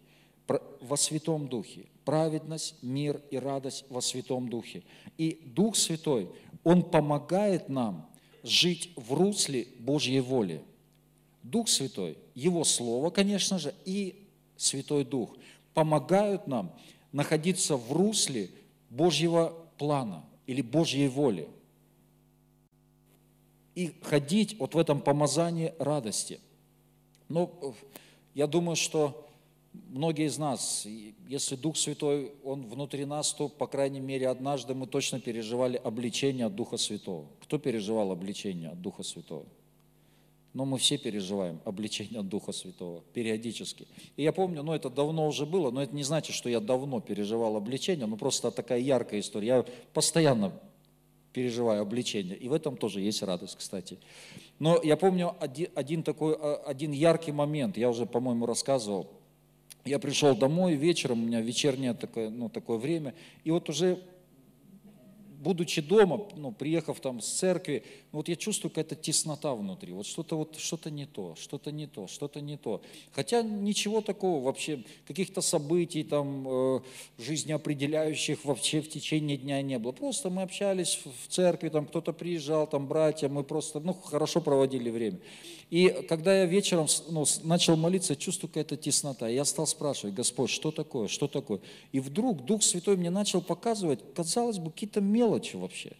Во 0.81 0.97
Святом 0.97 1.49
Духе. 1.49 1.87
Праведность, 2.05 2.77
мир 2.83 3.21
и 3.31 3.37
радость 3.37 3.85
во 3.89 4.01
Святом 4.01 4.49
Духе. 4.49 4.85
И 5.19 5.41
Дух 5.45 5.75
Святой, 5.75 6.31
Он 6.63 6.83
помогает 6.85 7.69
нам 7.69 8.09
жить 8.49 8.91
в 8.97 9.13
русле 9.13 9.69
Божьей 9.79 10.21
воли. 10.21 10.63
Дух 11.43 11.69
Святой, 11.69 12.19
Его 12.35 12.65
Слово, 12.65 13.11
конечно 13.11 13.59
же, 13.59 13.75
и 13.85 14.27
Святой 14.57 15.05
Дух– 15.05 15.37
помогают 15.77 16.47
нам 16.47 16.73
находиться 17.13 17.77
в 17.77 17.93
русле 17.93 18.51
Божьего 18.89 19.53
плана 19.77 20.25
или 20.47 20.63
Божьей 20.63 21.07
воли. 21.09 21.51
И 23.75 23.95
ходить 24.01 24.59
вот 24.59 24.75
в 24.75 24.79
этом 24.79 25.03
помазании 25.03 25.75
радости. 25.79 26.41
Но 27.29 27.53
э, 27.61 27.73
я 28.33 28.47
думаю, 28.47 28.75
что 28.75 29.26
многие 29.89 30.27
из 30.27 30.39
нас, 30.39 30.87
если 31.29 31.57
Дух 31.57 31.77
Святой, 31.77 32.33
Он 32.45 32.67
внутри 32.67 33.05
нас, 33.05 33.33
то, 33.33 33.49
по 33.49 33.67
крайней 33.67 34.01
мере, 34.01 34.29
однажды 34.29 34.75
мы 34.75 34.87
точно 34.87 35.21
переживали 35.21 35.77
обличение 35.77 36.47
от 36.47 36.55
Духа 36.55 36.77
Святого. 36.77 37.27
Кто 37.43 37.59
переживал 37.59 38.13
обличение 38.13 38.71
от 38.71 38.81
Духа 38.81 39.03
Святого? 39.03 39.47
но 40.57 40.65
мы 40.65 40.79
все 40.79 40.97
переживаем 40.97 41.61
обличение 41.67 42.21
от 42.21 42.29
Духа 42.31 42.51
Святого 42.51 43.03
периодически. 43.13 43.87
И 44.17 44.23
я 44.23 44.33
помню, 44.33 44.63
ну 44.63 44.73
это 44.73 44.89
давно 44.89 45.29
уже 45.29 45.45
было, 45.45 45.71
но 45.71 45.83
это 45.83 45.95
не 45.95 46.03
значит, 46.03 46.35
что 46.35 46.49
я 46.49 46.61
давно 46.61 47.03
переживал 47.03 47.57
обличение, 47.57 48.07
ну 48.07 48.17
просто 48.17 48.51
такая 48.51 48.81
яркая 48.81 49.21
история. 49.21 49.49
Я 49.49 49.67
постоянно 49.93 50.59
переживаю 51.35 51.83
обличение, 51.83 52.39
и 52.39 52.49
в 52.49 52.55
этом 52.55 52.79
тоже 52.79 53.03
есть 53.03 53.23
радость, 53.23 53.57
кстати. 53.59 53.99
Но 54.59 54.81
я 54.83 54.97
помню 54.97 55.37
один, 55.41 55.69
один 55.75 56.03
такой, 56.03 56.35
а, 56.35 56.63
один 56.65 56.91
яркий 56.93 57.33
момент, 57.33 57.77
я 57.77 57.91
уже, 57.91 58.07
по-моему, 58.07 58.47
рассказывал. 58.47 59.11
Я 59.87 59.99
пришел 59.99 60.37
домой 60.37 60.75
вечером, 60.75 61.23
у 61.23 61.27
меня 61.27 61.41
вечернее 61.41 61.95
такое, 61.95 62.29
ну, 62.29 62.49
такое 62.49 62.79
время, 62.79 63.15
и 63.45 63.51
вот 63.51 63.69
уже 63.69 63.99
будучи 65.47 65.81
дома, 65.81 66.27
ну, 66.35 66.51
приехав 66.51 66.99
там 66.99 67.21
с 67.21 67.29
церкви, 67.29 67.85
ну, 68.11 68.19
вот 68.19 68.29
я 68.29 68.35
чувствую 68.35 68.71
какая-то 68.71 68.97
теснота 68.97 69.55
внутри, 69.55 69.93
вот 69.93 70.05
что-то 70.05 70.37
вот, 70.37 70.57
что-то 70.59 70.91
не 70.91 71.07
то, 71.07 71.37
что-то 71.37 71.71
не 71.71 71.87
то, 71.87 72.09
что-то 72.09 72.41
не 72.41 72.57
то. 72.57 72.83
Хотя 73.13 73.43
ничего 73.43 74.01
такого 74.01 74.43
вообще, 74.43 74.83
каких-то 75.07 75.41
событий 75.43 76.03
там 76.03 76.49
э, 76.49 76.81
жизнеопределяющих 77.19 78.45
вообще 78.45 78.81
в 78.81 78.89
течение 78.89 79.37
дня 79.37 79.63
не 79.63 79.79
было. 79.79 79.93
Просто 79.93 80.31
мы 80.31 80.43
общались 80.43 80.99
в 81.05 81.29
церкви, 81.29 81.69
там 81.69 81.87
кто-то 81.87 82.13
приезжал, 82.13 82.67
там 82.67 82.89
братья, 82.89 83.29
мы 83.29 83.45
просто, 83.45 83.79
ну, 83.79 83.95
хорошо 83.95 84.41
проводили 84.41 84.91
время. 84.91 85.19
И 85.71 85.89
когда 86.09 86.41
я 86.41 86.45
вечером 86.47 86.87
ну, 87.09 87.25
начал 87.43 87.77
молиться, 87.77 88.15
чувствую 88.15 88.49
какая-то 88.49 88.77
теснота. 88.77 89.29
Я 89.29 89.45
стал 89.45 89.67
спрашивать, 89.67 90.15
Господь, 90.15 90.51
что 90.51 90.71
такое, 90.71 91.09
что 91.09 91.27
такое? 91.27 91.61
И 91.91 91.99
вдруг 91.99 92.45
Дух 92.45 92.63
Святой 92.63 92.97
мне 92.97 93.11
начал 93.11 93.41
показывать, 93.41 93.99
казалось 94.15 94.59
бы, 94.59 94.71
какие-то 94.71 95.01
мелочи 95.01 95.36
вообще. 95.59 95.93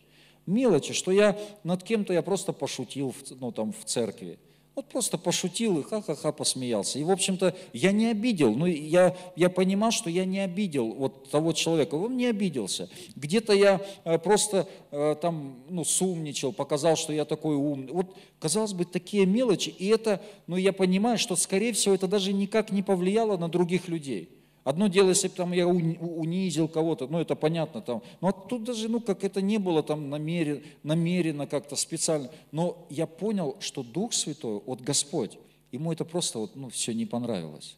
Мелочи, 0.47 0.93
что 0.93 1.11
я 1.11 1.39
над 1.65 1.83
кем-то 1.83 2.13
я 2.13 2.23
просто 2.23 2.53
пошутил 2.53 3.15
ну, 3.41 3.51
там, 3.53 3.73
в 3.73 3.85
церкви. 3.85 4.39
Вот 4.77 4.91
просто 4.91 5.17
пошутил 5.17 5.79
и 5.79 5.83
ха-ха-ха 5.83 6.33
посмеялся. 6.33 6.99
И, 6.99 7.03
в 7.03 7.11
общем-то, 7.11 7.57
я 7.73 7.93
не 7.93 8.09
обидел. 8.09 8.55
Ну, 8.55 8.67
я, 8.67 9.17
я 9.35 9.49
понимал, 9.49 9.91
что 9.91 10.11
я 10.11 10.27
не 10.27 10.41
обидел 10.41 10.93
вот 10.93 11.31
того 11.31 11.55
человека. 11.55 11.95
Он 11.95 12.15
не 12.15 12.27
обиделся. 12.27 12.91
Где-то 13.17 13.55
я 13.55 13.81
э, 14.05 14.19
просто 14.19 14.69
э, 14.91 15.17
там, 15.19 15.63
ну, 15.71 15.83
сумничал, 15.83 16.53
показал, 16.53 16.97
что 16.97 17.15
я 17.15 17.25
такой 17.25 17.57
умный. 17.57 17.91
Вот, 17.91 18.15
казалось 18.39 18.75
бы, 18.75 18.85
такие 18.85 19.25
мелочи. 19.25 19.71
И 19.71 19.87
это, 19.87 20.21
ну, 20.47 20.57
я 20.57 20.75
понимаю, 20.75 21.17
что, 21.17 21.37
скорее 21.37 21.73
всего, 21.73 21.95
это 21.95 22.07
даже 22.07 22.35
никак 22.35 22.71
не 22.71 22.83
повлияло 22.83 23.39
на 23.39 23.49
других 23.49 23.89
людей. 23.89 24.29
Одно 24.67 24.89
дело, 24.89 25.11
если 25.11 25.29
бы 25.29 25.35
там 25.35 25.53
я 25.53 25.69
унизил 25.69 26.67
кого-то, 26.67 27.07
ну 27.07 27.21
это 27.21 27.37
понятно 27.37 27.81
там. 27.83 28.03
Но 28.21 28.33
тут 28.33 28.65
даже, 28.65 28.89
ну 28.89 29.01
как 29.01 29.23
это 29.23 29.41
не 29.41 29.59
было 29.59 29.81
там 29.81 30.11
намеренно, 30.11 30.61
намеренно 30.83 31.47
как-то 31.47 31.77
специально. 31.77 32.29
Но 32.51 32.85
я 32.91 33.07
понял, 33.07 33.57
что 33.61 33.85
Дух 33.85 34.13
Святой, 34.13 34.61
вот 34.67 34.81
Господь, 34.81 35.39
ему 35.71 35.93
это 35.93 36.05
просто 36.05 36.41
вот, 36.41 36.57
ну 36.57 36.69
все 36.69 36.95
не 36.95 37.07
понравилось. 37.07 37.77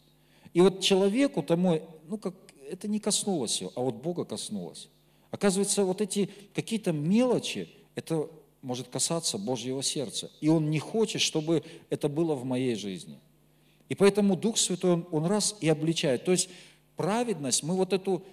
И 0.54 0.62
вот 0.62 0.80
человеку 0.80 1.42
тому, 1.42 1.78
ну 2.08 2.16
как, 2.16 2.34
это 2.70 2.88
не 2.88 3.00
коснулось 3.00 3.60
его, 3.60 3.70
а 3.76 3.82
вот 3.82 3.96
Бога 3.96 4.24
коснулось. 4.24 4.88
Оказывается, 5.30 5.84
вот 5.84 6.00
эти 6.00 6.30
какие-то 6.54 6.92
мелочи, 6.92 7.68
это 7.96 8.30
может 8.62 8.88
касаться 8.88 9.36
Божьего 9.36 9.82
сердца. 9.82 10.30
И 10.40 10.48
Он 10.48 10.70
не 10.70 10.78
хочет, 10.78 11.20
чтобы 11.20 11.64
это 11.90 12.08
было 12.08 12.34
в 12.34 12.46
моей 12.46 12.76
жизни. 12.76 13.18
И 13.90 13.94
поэтому 13.94 14.36
Дух 14.36 14.56
Святой, 14.56 14.92
Он, 14.92 15.06
он 15.10 15.26
раз 15.26 15.54
и 15.60 15.68
обличает. 15.68 16.24
То 16.24 16.32
есть 16.32 16.48
праведность, 16.98 17.62
мы 17.62 17.76
вот 17.76 17.92
эту 17.92 18.24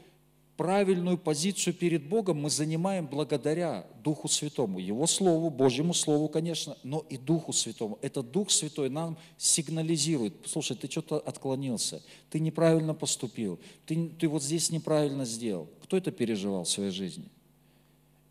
правильную 0.57 1.17
позицию 1.17 1.73
перед 1.75 2.07
Богом 2.07 2.41
мы 2.41 2.49
занимаем 2.49 3.05
благодаря 3.05 3.85
Духу 4.03 4.27
Святому, 4.27 4.79
Его 4.79 5.05
Слову, 5.05 5.49
Божьему 5.49 5.93
Слову, 5.93 6.29
конечно, 6.29 6.75
но 6.83 7.05
и 7.09 7.17
Духу 7.17 7.53
Святому. 7.53 7.99
Это 8.01 8.23
Дух 8.23 8.49
Святой 8.49 8.89
нам 8.89 9.17
сигнализирует, 9.37 10.33
слушай, 10.45 10.75
ты 10.75 10.89
что-то 10.89 11.19
отклонился, 11.19 12.01
ты 12.31 12.39
неправильно 12.39 12.95
поступил, 12.95 13.59
ты, 13.85 14.09
ты 14.19 14.27
вот 14.27 14.41
здесь 14.41 14.71
неправильно 14.71 15.25
сделал. 15.25 15.69
Кто 15.83 15.97
это 15.97 16.11
переживал 16.11 16.63
в 16.63 16.69
своей 16.69 16.91
жизни? 16.91 17.25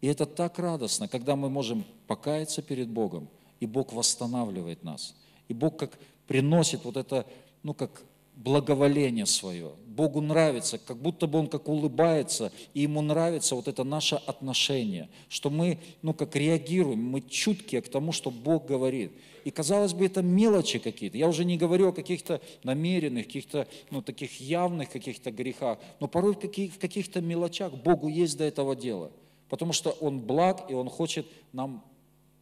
И 0.01 0.09
это 0.09 0.27
так 0.27 0.59
радостно, 0.59 1.07
когда 1.07 1.37
мы 1.37 1.49
можем 1.49 1.85
покаяться 2.09 2.61
перед 2.61 2.88
Богом, 2.88 3.29
и 3.61 3.66
Бог 3.66 3.92
восстанавливает 3.92 4.83
нас. 4.83 5.14
И 5.47 5.55
Бог 5.55 5.77
как 5.77 5.99
приносит 6.27 6.85
вот 6.85 6.97
это, 6.97 7.25
ну 7.62 7.73
как 7.73 8.03
благоволение 8.37 9.27
свое. 9.27 9.73
Богу 9.87 10.20
нравится, 10.20 10.79
как 10.79 10.97
будто 10.97 11.27
бы 11.27 11.38
Он 11.38 11.47
как 11.47 11.68
улыбается, 11.68 12.53
и 12.75 12.81
Ему 12.81 13.01
нравится 13.01 13.55
вот 13.55 13.68
это 13.68 13.85
наше 13.85 14.16
отношение, 14.16 15.09
что 15.29 15.51
мы, 15.51 15.79
ну, 16.03 16.12
как 16.14 16.35
реагируем, 16.35 17.03
мы 17.03 17.20
чуткие 17.20 17.81
к 17.81 17.88
тому, 17.88 18.12
что 18.12 18.31
Бог 18.31 18.66
говорит. 18.66 19.12
И, 19.44 19.51
казалось 19.51 19.92
бы, 19.92 20.07
это 20.07 20.23
мелочи 20.23 20.79
какие-то. 20.79 21.16
Я 21.16 21.29
уже 21.29 21.44
не 21.44 21.57
говорю 21.57 21.88
о 21.88 21.92
каких-то 21.92 22.40
намеренных, 22.64 23.27
каких-то, 23.27 23.68
ну, 23.90 24.03
таких 24.03 24.40
явных 24.40 24.90
каких-то 24.90 25.31
грехах, 25.31 25.79
но 26.01 26.09
порой 26.09 26.35
в, 26.35 26.38
каких- 26.38 26.75
в 26.75 26.79
каких-то 26.79 27.20
мелочах 27.20 27.73
Богу 27.73 28.09
есть 28.09 28.37
до 28.37 28.44
этого 28.44 28.75
дела– 28.75 29.11
Потому 29.49 29.73
что 29.73 29.90
Он 30.01 30.20
благ, 30.20 30.68
и 30.68 30.75
Он 30.75 30.88
хочет 30.88 31.27
нам 31.53 31.85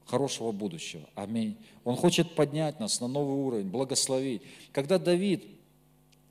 хорошего 0.06 0.52
будущего. 0.52 1.02
Аминь. 1.14 1.56
Он 1.84 1.96
хочет 1.96 2.34
поднять 2.34 2.80
нас 2.80 3.00
на 3.00 3.06
новый 3.08 3.36
уровень, 3.36 3.68
благословить. 3.68 4.42
Когда 4.72 4.98
Давид 4.98 5.44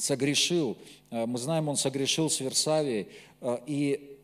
согрешил, 0.02 0.78
э, 1.12 1.26
мы 1.26 1.38
знаем, 1.38 1.70
он 1.70 1.78
согрешил 1.78 2.30
с 2.30 2.40
Версавией, 2.40 3.08
э, 3.42 3.58
и 3.68 4.18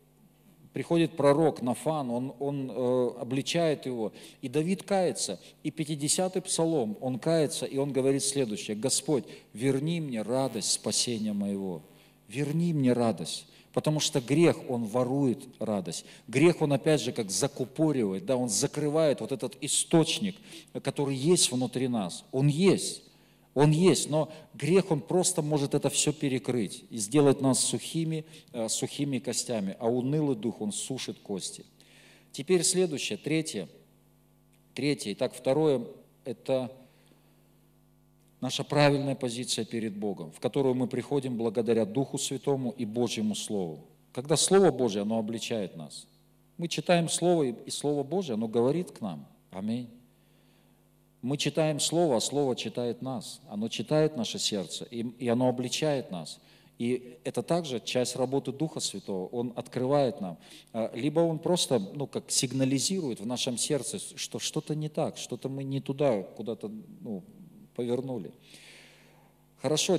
приходит 0.72 1.16
пророк 1.16 1.62
Нафан, 1.62 2.10
он, 2.10 2.34
он 2.38 2.70
э, 2.70 3.10
обличает 3.20 3.86
его, 3.86 4.12
и 4.42 4.48
Давид 4.48 4.82
кается, 4.82 5.40
и 5.62 5.70
50-й 5.70 6.40
псалом, 6.42 6.96
он 7.00 7.18
кается, 7.18 7.66
и 7.66 7.78
он 7.78 7.92
говорит 7.92 8.22
следующее, 8.22 8.76
«Господь, 8.76 9.24
верни 9.52 10.00
мне 10.00 10.22
радость 10.22 10.72
спасения 10.72 11.32
моего, 11.32 11.82
верни 12.28 12.72
мне 12.72 12.92
радость». 12.92 13.46
Потому 13.72 14.00
что 14.00 14.20
грех, 14.20 14.56
он 14.68 14.86
ворует 14.86 15.46
радость. 15.60 16.04
Грех, 16.26 16.62
он 16.62 16.72
опять 16.72 17.00
же 17.00 17.12
как 17.12 17.30
закупоривает, 17.30 18.24
да, 18.26 18.36
он 18.36 18.48
закрывает 18.48 19.20
вот 19.20 19.30
этот 19.30 19.56
источник, 19.60 20.36
который 20.82 21.14
есть 21.14 21.52
внутри 21.52 21.86
нас. 21.86 22.24
Он 22.32 22.48
есть. 22.48 23.02
Он 23.54 23.70
есть, 23.70 24.08
но 24.08 24.30
грех, 24.54 24.90
он 24.90 25.00
просто 25.00 25.42
может 25.42 25.74
это 25.74 25.90
все 25.90 26.12
перекрыть 26.12 26.84
и 26.90 26.98
сделать 26.98 27.40
нас 27.40 27.58
сухими, 27.58 28.24
э, 28.52 28.68
сухими 28.68 29.18
костями, 29.18 29.76
а 29.80 29.88
унылый 29.88 30.36
дух, 30.36 30.60
он 30.60 30.72
сушит 30.72 31.18
кости. 31.18 31.64
Теперь 32.32 32.62
следующее, 32.62 33.18
третье. 33.18 33.68
Третье. 34.74 35.12
Итак, 35.14 35.34
второе– 35.34 35.84
это 36.24 36.70
наша 38.40 38.62
правильная 38.62 39.16
позиция 39.16 39.64
перед 39.64 39.96
Богом, 39.96 40.30
в 40.30 40.38
которую 40.38 40.74
мы 40.74 40.86
приходим 40.86 41.36
благодаря 41.36 41.84
Духу 41.84 42.16
Святому 42.16 42.70
и 42.70 42.84
Божьему 42.84 43.34
Слову. 43.34 43.84
Когда 44.12 44.36
Слово 44.36 44.70
Божье, 44.70 45.02
оно 45.02 45.18
обличает 45.18 45.76
нас. 45.76 46.06
Мы 46.58 46.68
читаем 46.68 47.08
Слово, 47.08 47.44
и 47.44 47.70
Слово 47.70 48.02
Божье, 48.02 48.34
оно 48.34 48.46
говорит 48.46 48.92
к 48.92 49.00
нам. 49.00 49.26
Аминь. 49.50 49.88
Мы 51.20 51.36
читаем 51.36 51.80
Слово, 51.80 52.16
а 52.16 52.20
Слово 52.20 52.54
читает 52.54 53.02
нас. 53.02 53.40
Оно 53.48 53.68
читает 53.68 54.16
наше 54.16 54.38
сердце, 54.38 54.84
и, 54.84 55.00
и 55.18 55.28
оно 55.28 55.48
обличает 55.48 56.10
нас. 56.10 56.38
И 56.78 57.18
это 57.24 57.42
также 57.42 57.80
часть 57.80 58.14
работы 58.14 58.52
Духа 58.52 58.78
Святого. 58.78 59.26
Он 59.26 59.52
открывает 59.56 60.20
нам. 60.20 60.38
А, 60.72 60.92
либо 60.94 61.20
он 61.20 61.40
просто, 61.40 61.80
ну, 61.80 62.06
как 62.06 62.30
сигнализирует 62.30 63.18
в 63.20 63.26
нашем 63.26 63.58
сердце, 63.58 63.98
что 63.98 64.38
что-то 64.38 64.76
не 64.76 64.88
так, 64.88 65.16
что-то 65.16 65.48
мы 65.48 65.64
не 65.64 65.80
туда 65.80 66.22
куда-то 66.22 66.70
ну, 67.00 67.24
повернули. 67.74 68.32
Хорошо. 69.60 69.98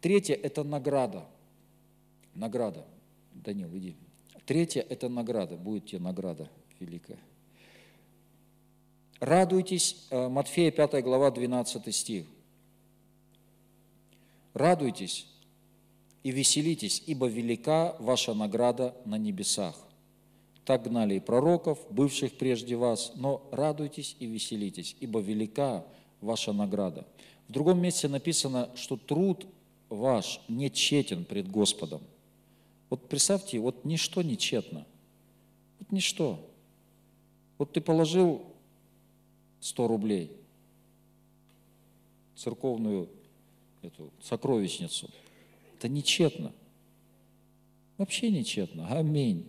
Третье– 0.00 0.34
это 0.42 0.64
награда. 0.64 1.24
Награда. 2.34 2.84
Данил, 3.32 3.68
иди. 3.76 3.94
Третье– 4.44 4.84
это 4.88 5.08
награда. 5.08 5.56
Будет 5.56 5.86
тебе 5.86 6.00
награда 6.00 6.48
великая. 6.80 7.18
Радуйтесь, 9.22 10.08
э, 10.10 10.28
Матфея 10.28 10.72
5 10.72 11.00
глава 11.00 11.30
12 11.30 11.92
стих. 11.92 12.26
Радуйтесь 14.52 15.28
и 16.24 16.32
веселитесь, 16.32 17.04
ибо 17.06 17.28
велика 17.28 17.94
ваша 18.00 18.34
награда 18.34 18.96
на 19.04 19.18
небесах. 19.18 19.76
Так 20.64 20.82
гнали 20.82 21.14
и 21.14 21.20
пророков, 21.20 21.78
бывших 21.88 22.36
прежде 22.36 22.74
вас, 22.74 23.12
но 23.14 23.48
радуйтесь 23.52 24.16
и 24.18 24.26
веселитесь, 24.26 24.96
ибо 24.98 25.20
велика 25.20 25.86
ваша 26.20 26.52
награда. 26.52 27.06
В 27.46 27.52
другом 27.52 27.80
месте 27.80 28.08
написано, 28.08 28.70
что 28.74 28.96
труд 28.96 29.46
ваш 29.88 30.40
не 30.48 30.68
тщетен 30.68 31.24
пред 31.26 31.48
Господом. 31.48 32.02
Вот 32.90 33.08
представьте, 33.08 33.60
вот 33.60 33.84
ничто 33.84 34.22
не 34.22 34.36
тщетно. 34.36 34.84
Вот 35.78 35.92
ничто. 35.92 36.44
Вот 37.56 37.70
ты 37.70 37.80
положил 37.80 38.51
100 39.62 39.86
рублей, 39.86 40.36
церковную 42.34 43.08
эту 43.80 44.10
сокровищницу. 44.20 45.08
Это 45.76 45.88
нечетно. 45.88 46.52
Вообще 47.96 48.30
нечетно. 48.30 48.88
Аминь. 48.88 49.48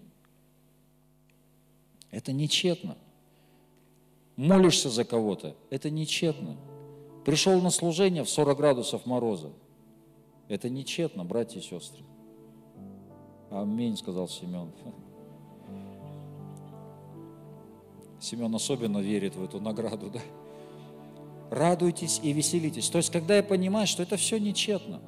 Это 2.11 2.31
нечетно. 2.31 2.95
Молишься 4.35 4.91
за 4.91 5.03
кого-то. 5.03 5.55
Это 5.71 5.89
нечетно. 5.89 6.57
Пришел 7.25 7.59
на 7.59 7.71
служение 7.71 8.23
в 8.23 8.29
40 8.29 8.55
градусов 8.55 9.07
мороза. 9.07 9.51
Это 10.47 10.69
нечетно, 10.69 11.25
братья 11.25 11.59
и 11.59 11.63
сестры. 11.63 12.03
Аминь, 13.49 13.97
сказал 13.97 14.27
Семен. 14.27 14.71
Семен 18.23 18.55
особенно 18.55 18.99
верит 18.99 19.35
в 19.35 19.43
эту 19.43 19.59
награду, 19.59 20.09
да? 20.09 20.21
Радуйтесь 21.51 22.21
и 22.23 22.31
веселитесь. 22.31 22.87
То 22.87 22.99
есть, 22.99 23.11
когда 23.11 23.35
я 23.35 23.43
понимаю, 23.43 23.85
что 23.85 24.01
это 24.01 24.15
все 24.15 24.39
нечетно, 24.39 25.01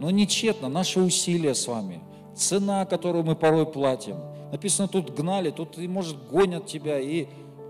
но 0.00 0.10
нечетно 0.10 0.70
наши 0.70 1.02
усилия 1.02 1.54
с 1.54 1.68
вами, 1.68 2.00
цена, 2.34 2.86
которую 2.86 3.24
мы 3.24 3.36
порой 3.36 3.66
платим. 3.66 4.16
Написано, 4.50 4.88
тут 4.88 5.14
гнали, 5.14 5.50
тут, 5.50 5.76
может, 5.76 6.16
гонят 6.30 6.64
тебя 6.64 6.98
и 6.98 7.26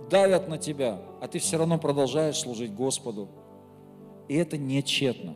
давят 0.08 0.48
на 0.48 0.56
тебя, 0.56 1.00
а 1.20 1.26
ты 1.26 1.40
все 1.40 1.58
равно 1.58 1.78
продолжаешь 1.78 2.38
служить 2.38 2.72
Господу. 2.72 3.28
И 4.28 4.36
это 4.36 4.56
нечетно. 4.56 5.34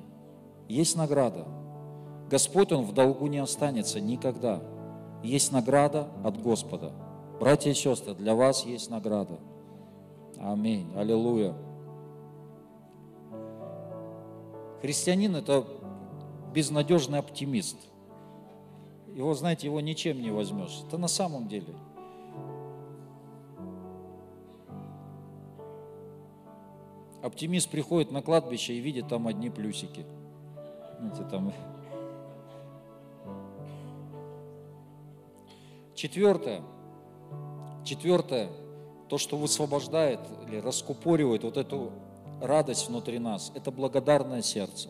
Есть 0.69 0.95
награда. 0.95 1.45
Господь, 2.31 2.71
Он 2.71 2.85
в 2.85 2.95
долгу 2.95 3.27
не 3.27 3.39
останется 3.39 4.01
никогда. 4.01 4.63
Есть 5.25 5.51
награда 5.51 6.07
от 6.23 6.41
Господа– 6.41 6.93
Братья 7.39 7.71
и 7.71 7.75
сестры, 7.75 8.15
для 8.15 8.35
вас 8.35 8.65
есть 8.65 8.91
награда. 8.91 9.39
Аминь. 10.39 10.91
Аллилуйя. 10.97 11.55
Христианин– 14.81 15.37
это 15.37 15.67
безнадежный 16.55 17.19
оптимист. 17.19 17.77
Его, 19.15 19.35
знаете, 19.35 19.67
его 19.67 19.81
ничем 19.81 20.21
не 20.21 20.31
возьмешь. 20.31 20.83
Это 20.87 20.97
на 20.97 21.09
самом 21.09 21.47
деле. 21.47 21.75
Оптимист 27.23 27.71
приходит 27.71 28.13
на 28.13 28.23
кладбище 28.23 28.75
и 28.75 28.81
видит 28.81 29.09
там 29.09 29.27
одни 29.27 29.51
плюсики. 29.51 30.07
Знаете, 30.99 31.25
там... 31.31 31.53
Четвертое– 35.95 36.63
Четвертое, 37.87 38.49
то, 39.09 39.17
что 39.17 39.37
высвобождает 39.37 40.19
или 40.45 40.57
раскупоривает 40.57 41.45
вот 41.45 41.57
эту 41.57 41.93
радость 42.43 42.89
внутри 42.89 43.21
нас, 43.21 43.53
это 43.55 43.71
благодарное 43.71 44.43
сердце. 44.43 44.89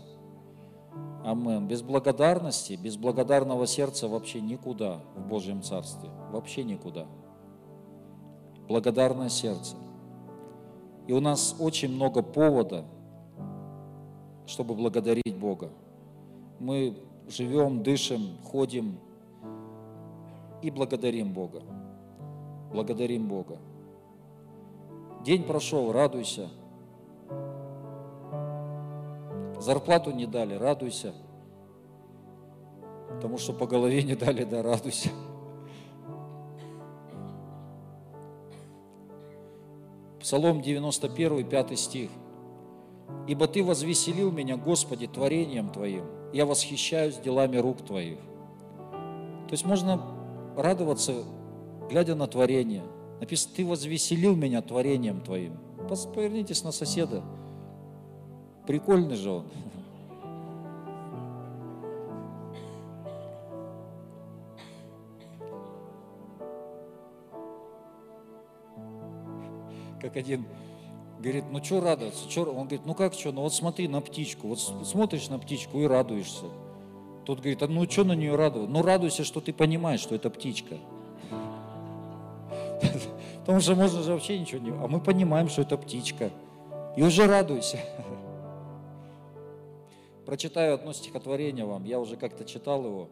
Амен. 1.22 1.68
Без 1.68 1.82
благодарности, 1.82 2.72
без 2.72 2.96
благодарного 2.96 3.66
сердца 3.66 4.08
вообще 4.08 4.40
никуда 4.40 5.02
в 5.14 5.28
Божьем 5.28 5.62
Царстве. 5.62 6.08
Вообще 6.32 6.64
никуда. 6.64 7.06
Благодарное 8.66 9.28
сердце. 9.28 9.76
И 11.06 11.12
у 11.12 11.20
нас 11.20 11.54
очень 11.58 11.92
много 11.92 12.22
повода, 12.22 12.86
чтобы 14.46 14.74
благодарить 14.74 15.36
Бога. 15.36 15.68
Мы 16.60 16.96
живем, 17.28 17.82
дышим, 17.82 18.38
ходим 18.42 18.98
и 20.62 20.70
благодарим 20.70 21.34
Бога 21.34 21.60
благодарим 22.76 23.26
Бога. 23.26 23.56
День 25.24 25.44
прошел, 25.44 25.92
радуйся. 25.92 26.50
Зарплату 29.58 30.12
не 30.12 30.26
дали, 30.26 30.54
радуйся. 30.54 31.14
Потому 33.08 33.38
что 33.38 33.54
по 33.54 33.66
голове 33.66 34.02
не 34.02 34.14
дали, 34.14 34.44
да 34.44 34.62
радуйся. 34.62 35.08
Псалом 40.20 40.60
91, 40.60 41.48
5 41.48 41.78
стих. 41.78 42.10
«Ибо 43.26 43.46
Ты 43.46 43.64
возвеселил 43.64 44.30
меня, 44.30 44.56
Господи, 44.58 45.06
творением 45.06 45.70
Твоим, 45.70 46.04
я 46.34 46.44
восхищаюсь 46.44 47.16
делами 47.16 47.56
рук 47.56 47.78
Твоих». 47.78 48.18
То 48.18 49.52
есть 49.52 49.64
можно 49.64 50.02
радоваться 50.56 51.24
глядя 51.88 52.14
на 52.14 52.26
творение. 52.26 52.82
Написано, 53.20 53.54
ты 53.56 53.64
возвеселил 53.64 54.36
меня 54.36 54.62
творением 54.62 55.20
твоим. 55.20 55.58
Повернитесь 56.14 56.64
на 56.64 56.72
соседа. 56.72 57.22
Прикольный 58.66 59.16
же 59.16 59.30
он. 59.30 59.46
Как 70.00 70.16
один 70.16 70.44
говорит, 71.18 71.44
ну 71.50 71.64
что 71.64 71.80
радоваться? 71.80 72.28
Чё? 72.28 72.44
Он 72.44 72.66
говорит, 72.66 72.82
ну 72.84 72.94
как 72.94 73.14
что? 73.14 73.32
Ну 73.32 73.42
вот 73.42 73.54
смотри 73.54 73.88
на 73.88 74.00
птичку. 74.00 74.48
Вот 74.48 74.60
смотришь 74.60 75.28
на 75.28 75.38
птичку 75.38 75.80
и 75.80 75.86
радуешься. 75.86 76.46
Тот 77.24 77.38
говорит, 77.38 77.62
а 77.62 77.66
ну 77.66 77.88
что 77.90 78.04
на 78.04 78.12
нее 78.12 78.36
радоваться? 78.36 78.72
Ну 78.72 78.82
радуйся, 78.82 79.24
что 79.24 79.40
ты 79.40 79.52
понимаешь, 79.52 80.00
что 80.00 80.14
это 80.14 80.30
птичка. 80.30 80.76
Потому 83.46 83.60
что 83.60 83.76
можно 83.76 84.02
же 84.02 84.12
вообще 84.12 84.40
ничего 84.40 84.60
не... 84.60 84.70
А 84.70 84.88
мы 84.88 84.98
понимаем, 84.98 85.48
что 85.48 85.62
это 85.62 85.78
птичка. 85.78 86.30
И 86.96 87.02
уже 87.04 87.28
радуйся. 87.28 87.78
Прочитаю 90.26 90.74
одно 90.74 90.92
стихотворение 90.92 91.64
вам. 91.64 91.84
Я 91.84 92.00
уже 92.00 92.16
как-то 92.16 92.44
читал 92.44 92.84
его 92.84 93.08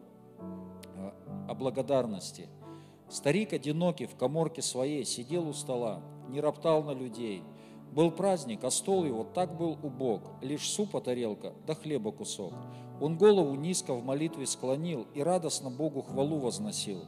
э, 0.97 1.11
о 1.47 1.53
благодарности. 1.53 2.49
Старик 3.07 3.53
одинокий 3.53 4.07
в 4.07 4.17
коморке 4.17 4.61
своей 4.61 5.05
сидел 5.05 5.47
у 5.47 5.53
стола, 5.53 6.01
не 6.27 6.41
роптал 6.41 6.83
на 6.83 6.91
людей. 6.91 7.41
Был 7.93 8.11
праздник, 8.11 8.65
а 8.65 8.71
стол 8.71 9.05
его 9.05 9.23
так 9.23 9.55
был 9.55 9.77
убог, 9.83 10.23
лишь 10.41 10.67
супа 10.67 10.99
тарелка, 10.99 11.53
да 11.65 11.75
хлеба 11.75 12.11
кусок. 12.11 12.51
Он 12.99 13.17
голову 13.17 13.55
низко 13.55 13.93
в 13.93 14.03
молитве 14.03 14.45
склонил 14.47 15.07
и 15.13 15.23
радостно 15.23 15.69
Богу 15.69 16.01
хвалу 16.01 16.39
возносил. 16.39 17.05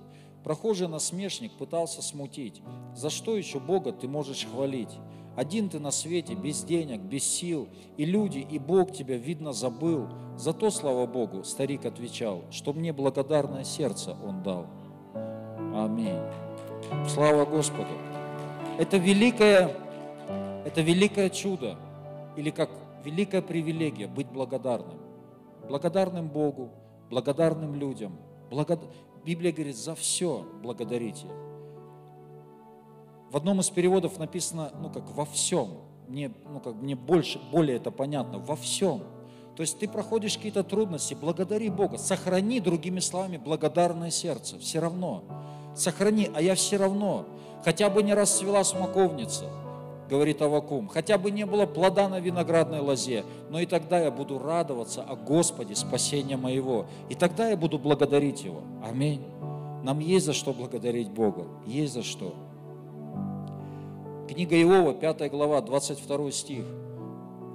Прохожий 0.48 0.88
насмешник 0.88 1.52
пытался 1.52 2.02
смутить. 2.02 2.62
За 2.96 3.10
что 3.10 3.36
еще 3.36 3.60
Бога 3.60 3.92
ты 3.92 4.08
можешь 4.08 4.46
хвалить? 4.46 4.98
Один 5.36 5.68
ты 5.68 5.78
на 5.78 5.92
свете, 5.92 6.36
без 6.36 6.64
денег, 6.64 7.02
без 7.02 7.26
сил, 7.26 7.68
и 7.98 8.06
люди, 8.06 8.48
и 8.50 8.58
Бог 8.58 8.94
тебя, 8.94 9.18
видно, 9.18 9.52
забыл. 9.52 10.08
Зато, 10.38 10.70
слава 10.70 11.06
Богу, 11.06 11.44
старик 11.44 11.86
отвечал, 11.86 12.46
что 12.50 12.72
мне 12.72 12.94
благодарное 12.94 13.66
сердце 13.66 14.16
Он 14.26 14.42
дал. 14.42 14.68
Аминь. 15.76 16.22
Слава 17.10 17.44
Господу. 17.44 17.92
Это 18.80 18.96
великое, 18.96 19.76
это 20.64 20.80
великое 20.80 21.30
чудо, 21.30 21.76
или 22.38 22.52
как 22.52 22.70
великая 23.04 23.42
привилегия 23.42 24.08
быть 24.08 24.30
благодарным. 24.30 24.98
Благодарным 25.68 26.30
Богу, 26.30 26.70
благодарным 27.10 27.76
людям. 27.76 28.18
Благод... 28.50 28.80
Библия 29.28 29.52
говорит, 29.52 29.76
за 29.76 29.94
все 29.94 30.48
благодарите. 30.64 31.28
В 33.30 33.36
одном 33.36 33.60
из 33.60 33.70
переводов 33.70 34.20
написано, 34.20 34.72
ну 34.80 34.90
как 34.90 35.12
во 35.12 35.26
всем. 35.26 35.82
Мне, 36.08 36.32
ну 36.50 36.62
как, 36.62 36.76
мне 36.76 36.96
больше, 36.96 37.38
более 37.52 37.76
это 37.76 37.92
понятно. 37.92 38.40
Во 38.40 38.56
всем. 38.56 39.04
То 39.58 39.64
есть 39.64 39.80
ты 39.80 39.90
проходишь 39.90 40.38
какие-то 40.38 40.64
трудности, 40.64 41.14
благодари 41.14 41.68
Бога. 41.70 41.98
Сохрани, 41.98 42.62
другими 42.62 43.02
словами, 43.02 43.36
благодарное 43.36 44.12
сердце. 44.12 44.58
Все 44.60 44.80
равно. 44.80 45.26
Сохрани, 45.76 46.32
а 46.34 46.42
я 46.42 46.56
все 46.56 46.78
равно. 46.78 47.26
Хотя 47.66 47.90
бы 47.90 48.04
не 48.04 48.14
расцвела 48.14 48.64
смоковница, 48.64 49.50
говорит 50.08 50.42
Авакум. 50.42 50.88
Хотя 50.88 51.18
бы 51.18 51.32
не 51.32 51.46
было 51.46 51.66
плода 51.66 52.08
на 52.08 52.20
виноградной 52.20 52.80
лозе, 52.80 53.24
но 53.50 53.60
и 53.60 53.66
тогда 53.66 54.00
я 54.00 54.12
буду 54.12 54.40
радоваться 54.40 55.04
о 55.04 55.16
Господе, 55.16 55.76
спасения 55.76 56.38
моего. 56.38 56.86
И 57.10 57.16
тогда 57.16 57.50
я 57.50 57.58
буду 57.58 57.78
благодарить 57.78 58.44
Его. 58.44 58.62
Аминь. 58.84 59.22
Нам 59.84 60.00
есть 60.00 60.26
за 60.26 60.34
что 60.34 60.54
благодарить 60.54 61.10
Бога. 61.10 61.46
Есть 61.66 61.94
за 61.94 62.04
что. 62.04 62.34
Книга 64.28 64.60
Иова, 64.62 64.94
5 64.94 65.30
глава, 65.32 65.62
22 65.62 66.32
стих. 66.32 66.66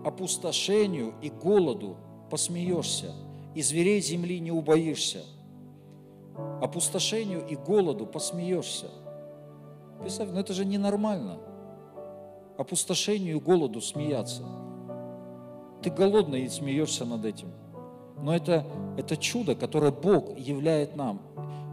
«Опустошению 0.05 1.15
и 1.23 1.31
голоду 1.31 1.97
посмеешься, 2.29 3.13
и 3.55 3.63
зверей 3.63 4.01
земли 4.01 4.41
не 4.41 4.51
убоишься. 4.51 5.23
Опустошению 6.61 7.47
и 7.47 7.55
голоду 7.55 8.07
посмеешься». 8.07 8.87
Представь, 10.01 10.31
ну 10.33 10.41
это 10.41 10.55
же 10.55 10.65
ненормально– 10.65 11.39
опустошению 12.59 13.37
и 13.37 13.41
голоду 13.41 13.81
смеяться. 13.81 14.43
Ты 15.83 15.91
голодный 15.91 16.43
и 16.43 16.49
смеешься 16.49 17.05
над 17.05 17.25
этим. 17.25 17.49
Но 18.21 18.35
это, 18.35 18.65
это 18.97 19.17
чудо, 19.17 19.55
которое 19.55 19.91
Бог 19.91 20.39
являет 20.39 20.97
нам. 20.97 21.21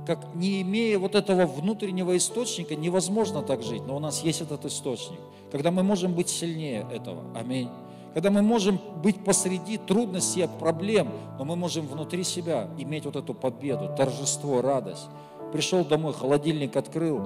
Как 0.07 0.33
не 0.33 0.61
имея 0.63 0.97
вот 0.97 1.13
этого 1.13 1.45
внутреннего 1.45 2.17
источника, 2.17 2.75
невозможно 2.75 3.43
так 3.43 3.61
жить, 3.61 3.83
но 3.85 3.95
у 3.95 3.99
нас 3.99 4.23
есть 4.23 4.41
этот 4.41 4.65
источник. 4.65 5.19
Когда 5.51 5.69
мы 5.69 5.83
можем 5.83 6.15
быть 6.15 6.29
сильнее 6.29 6.87
этого. 6.91 7.23
Аминь. 7.35 7.69
Когда 8.15 8.31
мы 8.31 8.41
можем 8.41 8.79
быть 9.03 9.23
посреди 9.23 9.77
трудностей, 9.77 10.47
проблем, 10.59 11.09
но 11.37 11.45
мы 11.45 11.55
можем 11.55 11.85
внутри 11.85 12.23
себя 12.23 12.67
иметь 12.79 13.05
вот 13.05 13.15
эту 13.15 13.35
победу, 13.35 13.93
торжество, 13.95 14.61
радость. 14.61 15.07
Пришел 15.53 15.85
домой, 15.85 16.13
холодильник 16.13 16.75
открыл, 16.75 17.21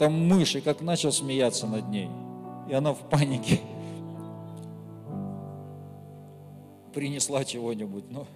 там 0.00 0.14
мышь, 0.14 0.56
и 0.56 0.62
как 0.62 0.80
начал 0.80 1.12
смеяться 1.12 1.66
над 1.66 1.90
ней. 1.90 2.08
И 2.70 2.72
она 2.72 2.94
в 2.94 3.00
панике 3.10 3.60
принесла 6.94 7.44
чего-нибудь. 7.44 8.10
Но... 8.10 8.26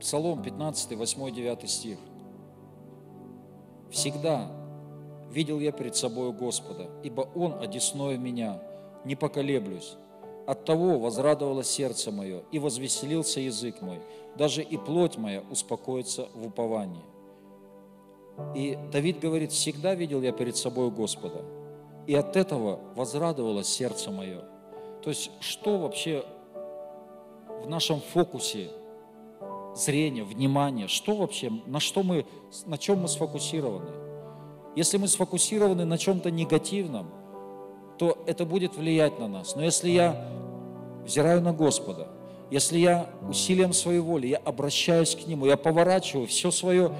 Псалом 0.00 0.42
15, 0.42 0.96
8, 0.96 1.34
9 1.34 1.70
стих. 1.70 1.98
«Всегда 3.90 4.50
видел 5.30 5.60
я 5.60 5.72
перед 5.72 5.94
собой 5.94 6.32
Господа, 6.32 6.88
ибо 7.02 7.28
Он 7.34 7.60
одесную 7.60 8.18
меня, 8.18 8.62
не 9.04 9.16
поколеблюсь. 9.16 9.98
От 10.46 10.64
того 10.64 10.98
возрадовалось 10.98 11.68
сердце 11.68 12.10
мое, 12.10 12.42
и 12.50 12.58
возвеселился 12.58 13.40
язык 13.40 13.82
мой, 13.82 14.00
даже 14.36 14.62
и 14.62 14.76
плоть 14.76 15.16
моя 15.16 15.42
успокоится 15.50 16.28
в 16.34 16.46
уповании. 16.46 17.04
И 18.54 18.78
Давид 18.90 19.20
говорит, 19.20 19.52
всегда 19.52 19.94
видел 19.94 20.22
я 20.22 20.32
перед 20.32 20.56
собой 20.56 20.90
Господа, 20.90 21.44
и 22.06 22.14
от 22.14 22.36
этого 22.36 22.80
возрадовалось 22.94 23.68
сердце 23.68 24.10
мое. 24.10 24.42
То 25.02 25.10
есть, 25.10 25.30
что 25.40 25.78
вообще 25.78 26.24
в 27.62 27.68
нашем 27.68 28.00
фокусе 28.00 28.70
зрения, 29.74 30.24
внимания, 30.24 30.88
что 30.88 31.14
вообще, 31.14 31.50
на 31.66 31.80
что 31.80 32.02
мы, 32.02 32.26
на 32.66 32.78
чем 32.78 33.00
мы 33.00 33.08
сфокусированы? 33.08 33.90
Если 34.76 34.98
мы 34.98 35.08
сфокусированы 35.08 35.84
на 35.84 35.98
чем-то 35.98 36.30
негативном, 36.30 37.10
то 38.00 38.16
это 38.24 38.46
будет 38.46 38.76
влиять 38.76 39.18
на 39.18 39.28
нас. 39.28 39.54
Но 39.54 39.62
если 39.62 39.90
я 39.90 40.26
взираю 41.04 41.42
на 41.42 41.52
Господа, 41.52 42.08
если 42.50 42.78
я 42.78 43.10
усилием 43.28 43.74
своей 43.74 43.98
воли, 43.98 44.28
я 44.28 44.38
обращаюсь 44.38 45.14
к 45.14 45.26
Нему, 45.26 45.44
я 45.44 45.58
поворачиваю 45.58 46.26
все 46.26 46.50
свое, 46.50 46.90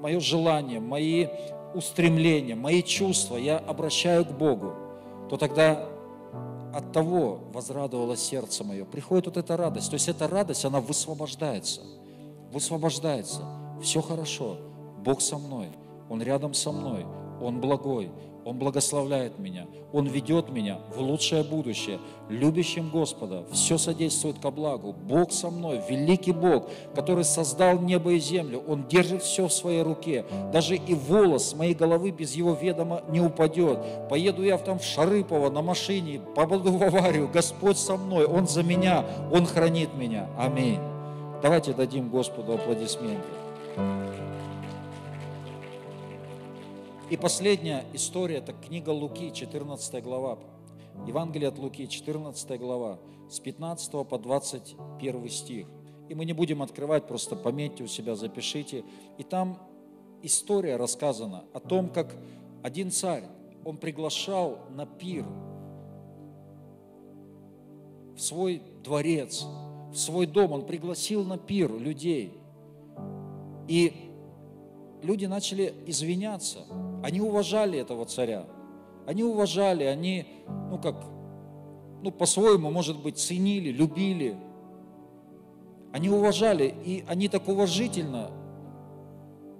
мое 0.00 0.18
желание, 0.18 0.80
мои 0.80 1.28
устремления, 1.72 2.56
мои 2.56 2.82
чувства, 2.82 3.36
я 3.36 3.58
обращаю 3.58 4.24
к 4.24 4.32
Богу, 4.32 4.74
то 5.28 5.36
тогда 5.36 5.86
от 6.74 6.90
того 6.92 7.38
возрадовало 7.52 8.16
сердце 8.16 8.64
мое. 8.64 8.84
Приходит 8.84 9.26
вот 9.26 9.36
эта 9.36 9.56
радость. 9.56 9.90
То 9.90 9.94
есть 9.94 10.08
эта 10.08 10.26
радость, 10.26 10.64
она 10.64 10.80
высвобождается. 10.80 11.82
Высвобождается. 12.50 13.42
Все 13.80 14.00
хорошо. 14.02 14.56
Бог 14.98 15.20
со 15.20 15.38
мной. 15.38 15.68
Он 16.08 16.20
рядом 16.20 16.54
со 16.54 16.72
мной. 16.72 17.06
Он 17.40 17.60
благой. 17.60 18.10
Он 18.50 18.58
благословляет 18.58 19.38
меня, 19.38 19.68
Он 19.92 20.08
ведет 20.08 20.48
меня 20.50 20.80
в 20.92 21.00
лучшее 21.00 21.44
будущее. 21.44 22.00
Любящим 22.28 22.90
Господа 22.90 23.44
все 23.52 23.78
содействует 23.78 24.40
ко 24.40 24.50
благу. 24.50 24.92
Бог 24.92 25.30
со 25.30 25.50
мной, 25.50 25.80
великий 25.88 26.32
Бог, 26.32 26.68
который 26.92 27.22
создал 27.22 27.78
небо 27.78 28.10
и 28.10 28.18
землю. 28.18 28.60
Он 28.66 28.88
держит 28.88 29.22
все 29.22 29.46
в 29.46 29.52
своей 29.52 29.82
руке. 29.82 30.24
Даже 30.52 30.74
и 30.74 30.94
волос 30.94 31.54
моей 31.54 31.74
головы 31.74 32.10
без 32.10 32.34
его 32.34 32.52
ведома 32.60 33.04
не 33.08 33.20
упадет. 33.20 33.78
Поеду 34.08 34.42
я 34.42 34.58
там 34.58 34.80
в 34.80 34.84
Шарыпово 34.84 35.48
на 35.48 35.62
машине, 35.62 36.20
попаду 36.34 36.72
в 36.72 36.82
аварию. 36.82 37.30
Господь 37.32 37.78
со 37.78 37.96
мной, 37.96 38.24
Он 38.24 38.48
за 38.48 38.64
меня, 38.64 39.04
Он 39.30 39.46
хранит 39.46 39.94
меня. 39.94 40.28
Аминь. 40.36 40.80
Давайте 41.40 41.72
дадим 41.72 42.08
Господу 42.08 42.54
аплодисменты. 42.54 43.28
И 47.10 47.16
последняя 47.16 47.84
история, 47.92 48.36
это 48.36 48.52
книга 48.52 48.90
Луки, 48.90 49.32
14 49.32 50.00
глава. 50.00 50.38
Евангелие 51.08 51.48
от 51.48 51.58
Луки, 51.58 51.88
14 51.88 52.56
глава, 52.60 53.00
с 53.28 53.40
15 53.40 54.06
по 54.06 54.16
21 54.16 55.28
стих. 55.28 55.66
И 56.08 56.14
мы 56.14 56.24
не 56.24 56.32
будем 56.34 56.62
открывать, 56.62 57.08
просто 57.08 57.34
пометьте 57.34 57.82
у 57.82 57.88
себя, 57.88 58.14
запишите. 58.14 58.84
И 59.18 59.24
там 59.24 59.58
история 60.22 60.76
рассказана 60.76 61.42
о 61.52 61.58
том, 61.58 61.88
как 61.88 62.14
один 62.62 62.92
царь, 62.92 63.24
он 63.64 63.76
приглашал 63.76 64.60
на 64.70 64.86
пир 64.86 65.26
в 68.14 68.20
свой 68.20 68.62
дворец, 68.84 69.46
в 69.92 69.96
свой 69.96 70.26
дом, 70.26 70.52
он 70.52 70.64
пригласил 70.64 71.24
на 71.24 71.38
пир 71.38 71.76
людей. 71.76 72.38
И 73.66 74.12
люди 75.02 75.26
начали 75.26 75.74
извиняться. 75.86 76.60
Они 77.02 77.20
уважали 77.20 77.78
этого 77.78 78.04
царя. 78.04 78.46
Они 79.06 79.24
уважали, 79.24 79.84
они, 79.84 80.26
ну 80.70 80.78
как, 80.78 81.04
ну 82.02 82.10
по-своему, 82.10 82.70
может 82.70 83.00
быть, 83.00 83.18
ценили, 83.18 83.70
любили. 83.70 84.36
Они 85.92 86.08
уважали, 86.08 86.74
и 86.84 87.04
они 87.08 87.28
так 87.28 87.48
уважительно 87.48 88.30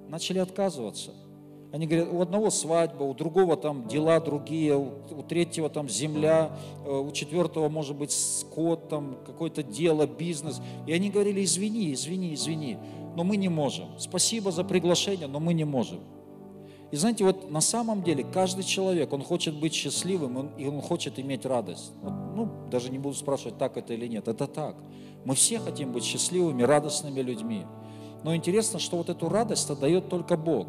начали 0.09 0.39
отказываться. 0.39 1.13
Они 1.73 1.87
говорят, 1.87 2.09
у 2.13 2.21
одного 2.21 2.51
свадьба, 2.51 3.05
у 3.05 3.15
другого 3.15 3.57
там 3.57 3.87
дела 3.87 4.19
другие, 4.19 4.77
у, 4.77 5.23
третьего 5.29 5.69
там 5.69 5.89
земля, 5.89 6.51
э, 6.85 6.91
у 6.91 7.13
четвертого 7.13 7.69
может 7.69 7.97
быть 7.97 8.11
скот, 8.11 8.89
там 8.89 9.19
какое-то 9.25 9.63
дело, 9.63 10.07
бизнес. 10.07 10.61
И 10.89 10.93
они 10.93 11.11
говорили, 11.11 11.45
извини, 11.45 11.93
извини, 11.93 12.35
извини, 12.35 12.77
но 13.17 13.23
мы 13.23 13.37
не 13.37 13.49
можем. 13.49 13.87
Спасибо 13.99 14.51
за 14.51 14.65
приглашение, 14.65 15.29
но 15.29 15.39
мы 15.39 15.55
не 15.55 15.65
можем. 15.65 16.01
И 16.91 16.97
знаете, 16.97 17.25
вот 17.25 17.51
на 17.51 17.61
самом 17.61 18.03
деле 18.03 18.25
каждый 18.25 18.65
человек, 18.65 19.13
он 19.13 19.23
хочет 19.23 19.55
быть 19.55 19.73
счастливым, 19.73 20.37
он, 20.37 20.51
и 20.59 20.67
он 20.67 20.81
хочет 20.81 21.19
иметь 21.21 21.47
радость. 21.47 21.93
Вот, 22.03 22.13
ну, 22.35 22.69
даже 22.71 22.91
не 22.91 22.99
буду 22.99 23.15
спрашивать, 23.15 23.59
так 23.59 23.77
это 23.77 23.95
или 23.95 24.09
нет. 24.09 24.27
Это 24.27 24.47
так. 24.47 24.77
Мы 25.25 25.35
все 25.35 25.61
хотим 25.61 25.93
быть 25.93 26.05
счастливыми, 26.05 26.63
радостными 26.63 27.21
людьми. 27.21 27.65
Но 28.25 28.35
интересно, 28.35 28.79
что 28.79 28.97
вот 28.97 29.09
эту 29.09 29.29
радость 29.29 29.73
дает 29.79 30.09
только 30.09 30.37
Бог. 30.37 30.67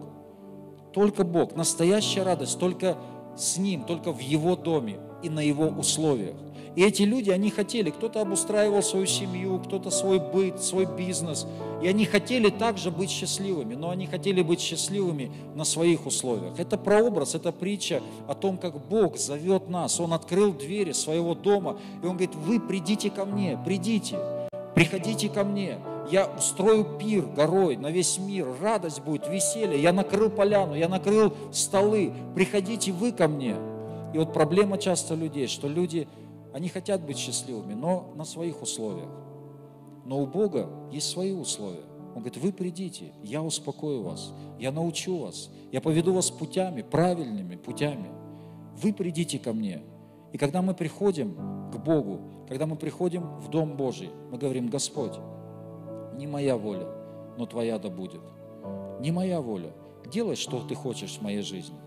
Только 0.94 1.24
Бог. 1.24 1.56
Настоящая 1.56 2.24
радость 2.24 2.60
только 2.60 2.98
с 3.36 3.58
Ним, 3.58 3.86
только 3.86 4.12
в 4.12 4.20
Его 4.20 4.56
доме 4.56 5.00
и 5.24 5.30
на 5.30 5.40
Его 5.40 5.68
условиях. 5.68 6.36
И 6.76 6.84
эти 6.84 7.04
люди, 7.04 7.30
они 7.30 7.50
хотели, 7.50 7.90
кто-то 7.90 8.22
обустраивал 8.22 8.82
свою 8.82 9.06
семью, 9.06 9.60
кто-то 9.60 9.90
свой 9.90 10.20
быт, 10.20 10.62
свой 10.62 10.86
бизнес. 10.86 11.46
И 11.82 11.88
они 11.88 12.06
хотели 12.06 12.50
также 12.50 12.92
быть 12.92 13.10
счастливыми, 13.10 13.76
но 13.76 13.90
они 13.90 14.08
хотели 14.08 14.42
быть 14.42 14.62
счастливыми 14.62 15.32
на 15.54 15.66
своих 15.66 16.06
условиях. 16.06 16.60
Это 16.60 16.78
прообраз, 16.78 17.36
это 17.36 17.52
притча 17.52 18.02
о 18.28 18.36
том, 18.36 18.58
как 18.58 18.80
Бог 18.88 19.18
зовет 19.18 19.68
нас. 19.70 20.00
Он 20.00 20.14
открыл 20.14 20.54
двери 20.54 20.94
своего 20.94 21.36
дома, 21.36 21.78
и 22.02 22.06
Он 22.06 22.14
говорит, 22.14 22.36
вы 22.36 22.60
придите 22.60 23.10
ко 23.10 23.26
мне, 23.26 23.60
придите, 23.66 24.18
приходите 24.74 25.28
ко 25.28 25.44
мне. 25.44 25.78
Я 26.10 26.28
устрою 26.38 26.86
пир 27.00 27.26
горой 27.26 27.78
на 27.78 27.92
весь 27.92 28.18
мир, 28.18 28.48
радость 28.62 29.02
будет, 29.02 29.28
веселье. 29.28 29.82
Я 29.82 29.92
накрыл 29.92 30.30
поляну, 30.30 30.74
я 30.74 30.88
накрыл 30.88 31.34
столы. 31.52 32.14
Приходите 32.34 32.92
вы 32.92 33.12
ко 33.12 33.28
мне. 33.28 33.56
И 34.14 34.18
вот 34.18 34.34
проблема 34.34 34.78
часто 34.78 35.16
людей, 35.16 35.48
что 35.48 35.68
люди, 35.68 36.08
они 36.54 36.70
хотят 36.70 37.06
быть 37.06 37.18
счастливыми, 37.18 37.74
но 37.74 38.12
на 38.16 38.26
своих 38.26 38.62
условиях. 38.62 39.10
Но 40.06 40.22
у 40.22 40.28
Бога 40.28 40.70
есть 40.92 41.10
свои 41.10 41.32
условия. 41.32 41.84
Он 42.14 42.22
говорит, 42.22 42.38
вы 42.38 42.52
придите, 42.52 43.14
я 43.24 43.42
успокою 43.42 44.04
вас, 44.04 44.34
я 44.60 44.72
научу 44.72 45.18
вас, 45.18 45.50
я 45.72 45.80
поведу 45.80 46.14
вас 46.14 46.30
путями, 46.30 46.82
правильными 46.82 47.56
путями. 47.56 48.10
Вы 48.76 48.92
придите 48.92 49.40
ко 49.40 49.54
мне. 49.54 49.82
И 50.34 50.38
когда 50.38 50.62
мы 50.62 50.74
приходим 50.74 51.36
к 51.72 51.78
Богу, 51.78 52.20
когда 52.48 52.66
мы 52.66 52.76
приходим 52.76 53.24
в 53.40 53.50
Дом 53.50 53.78
Божий, 53.78 54.10
мы 54.30 54.38
говорим, 54.38 54.68
Господь, 54.68 55.18
не 56.18 56.28
моя 56.28 56.58
воля, 56.58 56.88
но 57.38 57.46
Твоя 57.46 57.80
да 57.80 57.90
будет. 57.90 58.22
Не 59.00 59.12
моя 59.12 59.40
воля. 59.40 59.72
Делай, 60.12 60.36
что 60.36 60.60
Ты 60.68 60.76
хочешь 60.76 61.18
в 61.18 61.22
моей 61.22 61.42
жизни. 61.42 61.78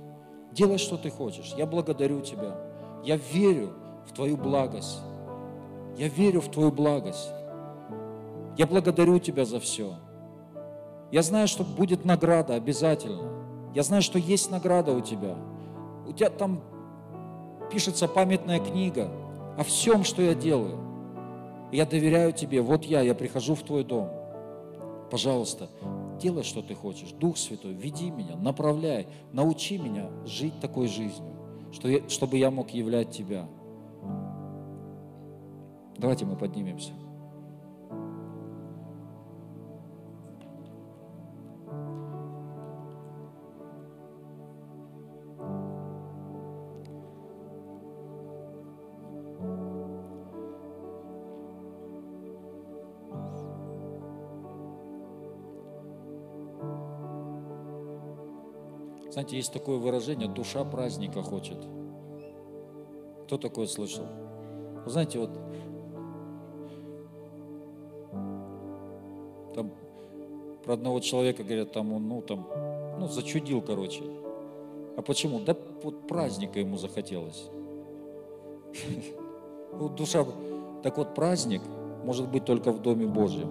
Делай, 0.52 0.78
что 0.78 0.96
Ты 0.96 1.10
хочешь. 1.10 1.54
Я 1.56 1.66
благодарю 1.66 2.22
Тебя. 2.22 2.56
Я 3.04 3.16
верю 3.16 3.74
в 4.07 4.12
Твою 4.12 4.36
благость. 4.36 5.00
Я 5.96 6.09
верю 6.09 6.40
в 6.40 6.50
Твою 6.50 6.72
благость. 6.72 7.30
Я 8.57 8.66
благодарю 8.66 9.18
Тебя 9.18 9.44
за 9.44 9.61
все. 9.61 9.94
Я 11.11 11.22
знаю, 11.22 11.48
что 11.48 11.64
будет 11.64 12.05
награда 12.05 12.55
обязательно. 12.55 13.30
Я 13.74 13.82
знаю, 13.82 14.02
что 14.02 14.18
есть 14.18 14.50
награда 14.50 14.92
у 14.92 15.00
Тебя. 15.00 15.36
У 16.07 16.12
Тебя 16.12 16.30
там 16.30 16.62
пишется 17.70 18.09
памятная 18.09 18.61
книга 18.61 19.09
о 19.57 19.64
всем, 19.64 20.05
что 20.05 20.22
я 20.22 20.34
делаю. 20.34 20.78
Я 21.72 21.86
доверяю 21.86 22.32
Тебе. 22.32 22.61
Вот 22.62 22.84
я, 22.84 23.00
я 23.00 23.14
прихожу 23.14 23.55
в 23.55 23.62
Твой 23.62 23.84
дом. 23.84 24.09
Пожалуйста, 25.11 25.68
делай, 26.20 26.42
что 26.42 26.62
Ты 26.62 26.74
хочешь. 26.74 27.11
Дух 27.11 27.36
Святой, 27.36 27.72
веди 27.72 28.11
меня, 28.11 28.36
направляй, 28.36 29.07
научи 29.32 29.78
меня 29.78 30.11
жить 30.24 30.59
такой 30.61 30.88
жизнью, 30.88 31.34
чтобы 32.09 32.38
я 32.38 32.50
мог 32.50 32.70
являть 32.70 33.11
Тебя. 33.11 33.46
Давайте 35.99 36.24
мы 36.24 36.36
поднимемся. 36.36 36.92
Знаете, 59.14 59.36
есть 59.36 59.53
такое 59.53 59.78
выражение, 59.78 60.28
душа 60.28 60.64
праздника 60.64 61.22
хочет. 61.22 61.64
Кто 63.26 63.38
такое 63.38 63.68
слышал? 63.68 64.07
Вы 64.84 64.90
знаете, 64.90 65.20
вот 65.20 65.30
про 70.64 70.74
одного 70.74 71.00
человека 71.00 71.44
говорят, 71.44 71.72
там 71.72 71.92
он, 71.92 72.08
ну, 72.08 72.22
там, 72.22 72.48
ну, 72.98 73.08
зачудил, 73.08 73.60
короче. 73.60 74.02
А 74.96 75.02
почему? 75.02 75.40
Да 75.40 75.56
вот 75.82 76.06
праздника 76.06 76.58
ему 76.58 76.78
захотелось. 76.78 77.48
Вот 79.72 79.94
душа, 79.96 80.24
так 80.82 80.96
вот 80.96 81.14
праздник 81.14 81.62
может 82.04 82.28
быть 82.28 82.44
только 82.44 82.72
в 82.72 82.80
Доме 82.80 83.06
Божьем. 83.06 83.50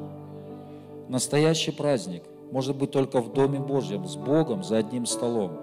Настоящий 1.08 1.72
праздник 1.72 2.24
может 2.52 2.76
быть 2.76 2.92
только 2.92 3.20
в 3.22 3.34
Доме 3.34 3.60
Божьем, 3.60 4.06
с 4.06 4.16
Богом 4.16 4.64
за 4.64 4.78
одним 4.78 5.06
столом. 5.06 5.60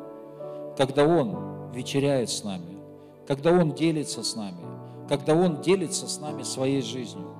Когда 0.76 1.06
Он 1.06 1.70
вечеряет 1.72 2.30
с 2.30 2.44
нами, 2.44 2.78
когда 3.26 3.50
Он 3.52 3.72
делится 3.72 4.22
с 4.22 4.36
нами, 4.36 4.60
когда 5.08 5.34
Он 5.34 5.60
делится 5.60 6.08
с 6.08 6.20
нами 6.20 6.42
своей 6.42 6.82
жизнью. 6.82 7.39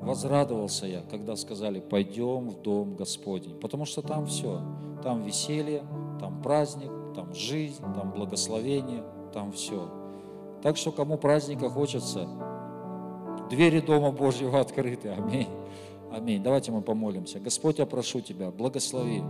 Возрадовался 0.00 0.86
я, 0.86 1.02
когда 1.02 1.36
сказали, 1.36 1.78
пойдем 1.78 2.48
в 2.48 2.62
Дом 2.62 2.96
Господень, 2.96 3.54
потому 3.60 3.84
что 3.84 4.00
там 4.00 4.26
все, 4.26 4.62
там 5.02 5.22
веселье, 5.22 5.82
там 6.18 6.40
праздник, 6.42 6.90
там 7.14 7.34
жизнь, 7.34 7.82
там 7.82 8.10
благословение, 8.10 9.04
там 9.34 9.52
все. 9.52 9.90
Так 10.62 10.78
что 10.78 10.90
кому 10.90 11.18
праздника 11.18 11.68
хочется, 11.68 12.26
двери 13.50 13.80
Дома 13.80 14.10
Божьего 14.10 14.60
открыты. 14.60 15.10
Аминь. 15.10 15.48
Аминь. 16.10 16.42
Давайте 16.42 16.72
мы 16.72 16.82
помолимся. 16.82 17.38
Господь, 17.38 17.78
я 17.78 17.86
прошу 17.86 18.20
Тебя, 18.20 18.50
благослови. 18.50 19.22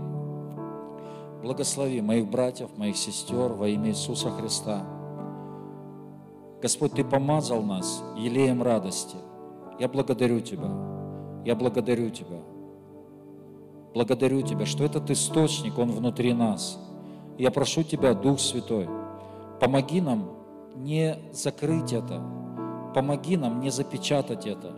Благослови 1.42 2.00
моих 2.00 2.28
братьев, 2.28 2.76
моих 2.76 2.96
сестер 2.96 3.52
во 3.52 3.68
имя 3.68 3.90
Иисуса 3.90 4.30
Христа. 4.30 4.84
Господь, 6.62 6.92
Ты 6.92 7.04
помазал 7.04 7.62
нас 7.62 8.02
елеем 8.16 8.62
радости. 8.62 9.16
Я 9.80 9.88
благодарю 9.88 10.40
Тебя. 10.40 10.70
Я 11.46 11.56
благодарю 11.56 12.10
Тебя. 12.10 12.36
Благодарю 13.94 14.42
Тебя, 14.42 14.66
что 14.66 14.84
этот 14.84 15.10
источник, 15.10 15.78
он 15.78 15.90
внутри 15.90 16.34
нас. 16.34 16.78
Я 17.38 17.50
прошу 17.50 17.82
Тебя, 17.82 18.12
Дух 18.12 18.38
Святой, 18.38 18.86
помоги 19.58 20.02
нам 20.02 20.28
не 20.76 21.16
закрыть 21.32 21.94
это, 21.94 22.22
помоги 22.94 23.38
нам 23.38 23.60
не 23.60 23.70
запечатать 23.70 24.46
это, 24.46 24.74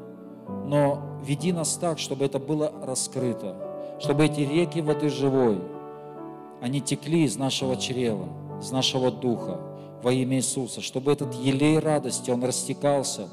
но 0.66 1.18
веди 1.24 1.52
нас 1.52 1.74
так, 1.74 1.98
чтобы 1.98 2.24
это 2.24 2.38
было 2.38 2.72
раскрыто, 2.84 3.56
чтобы 3.98 4.26
эти 4.26 4.40
реки 4.40 4.80
воды 4.80 5.08
живой, 5.08 5.60
они 6.60 6.80
текли 6.80 7.24
из 7.24 7.36
нашего 7.36 7.76
чрева, 7.76 8.28
из 8.60 8.70
нашего 8.70 9.10
духа 9.10 9.60
во 10.00 10.12
имя 10.12 10.36
Иисуса, 10.36 10.80
чтобы 10.80 11.10
этот 11.10 11.34
елей 11.34 11.80
радости, 11.80 12.30
он 12.30 12.44
растекался 12.44 13.28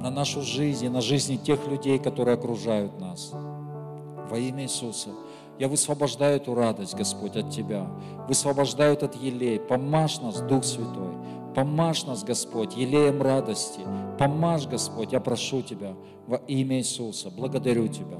на 0.00 0.10
нашу 0.10 0.42
жизнь 0.42 0.86
и 0.86 0.88
на 0.88 1.00
жизни 1.00 1.36
тех 1.36 1.66
людей, 1.68 1.98
которые 1.98 2.34
окружают 2.34 3.00
нас. 3.00 3.32
Во 3.32 4.38
имя 4.38 4.64
Иисуса. 4.64 5.10
Я 5.58 5.68
высвобождаю 5.68 6.36
эту 6.36 6.54
радость, 6.54 6.94
Господь, 6.94 7.36
от 7.36 7.50
Тебя. 7.50 7.86
Высвобождаю 8.26 8.94
этот 8.94 9.14
елей. 9.14 9.60
Помажь 9.60 10.20
нас, 10.20 10.40
Дух 10.40 10.64
Святой. 10.64 11.14
Помажь 11.54 12.04
нас, 12.04 12.24
Господь, 12.24 12.74
елеем 12.76 13.20
радости. 13.20 13.80
Помажь, 14.18 14.66
Господь, 14.66 15.12
я 15.12 15.20
прошу 15.20 15.62
Тебя 15.62 15.94
во 16.26 16.36
имя 16.36 16.78
Иисуса. 16.78 17.30
Благодарю 17.30 17.88
Тебя. 17.88 18.18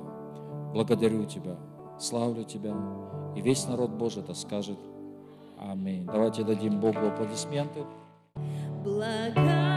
Благодарю 0.73 1.25
Тебя. 1.25 1.57
Славлю 1.99 2.45
Тебя. 2.45 2.75
И 3.35 3.41
весь 3.41 3.67
народ 3.67 3.91
Божий 3.91 4.23
это 4.23 4.35
скажет. 4.35 4.79
Аминь. 5.59 6.07
Давайте 6.07 6.45
дадим 6.45 6.81
Богу 6.81 7.07
аплодисменты. 7.07 7.81
Благо 8.85 9.72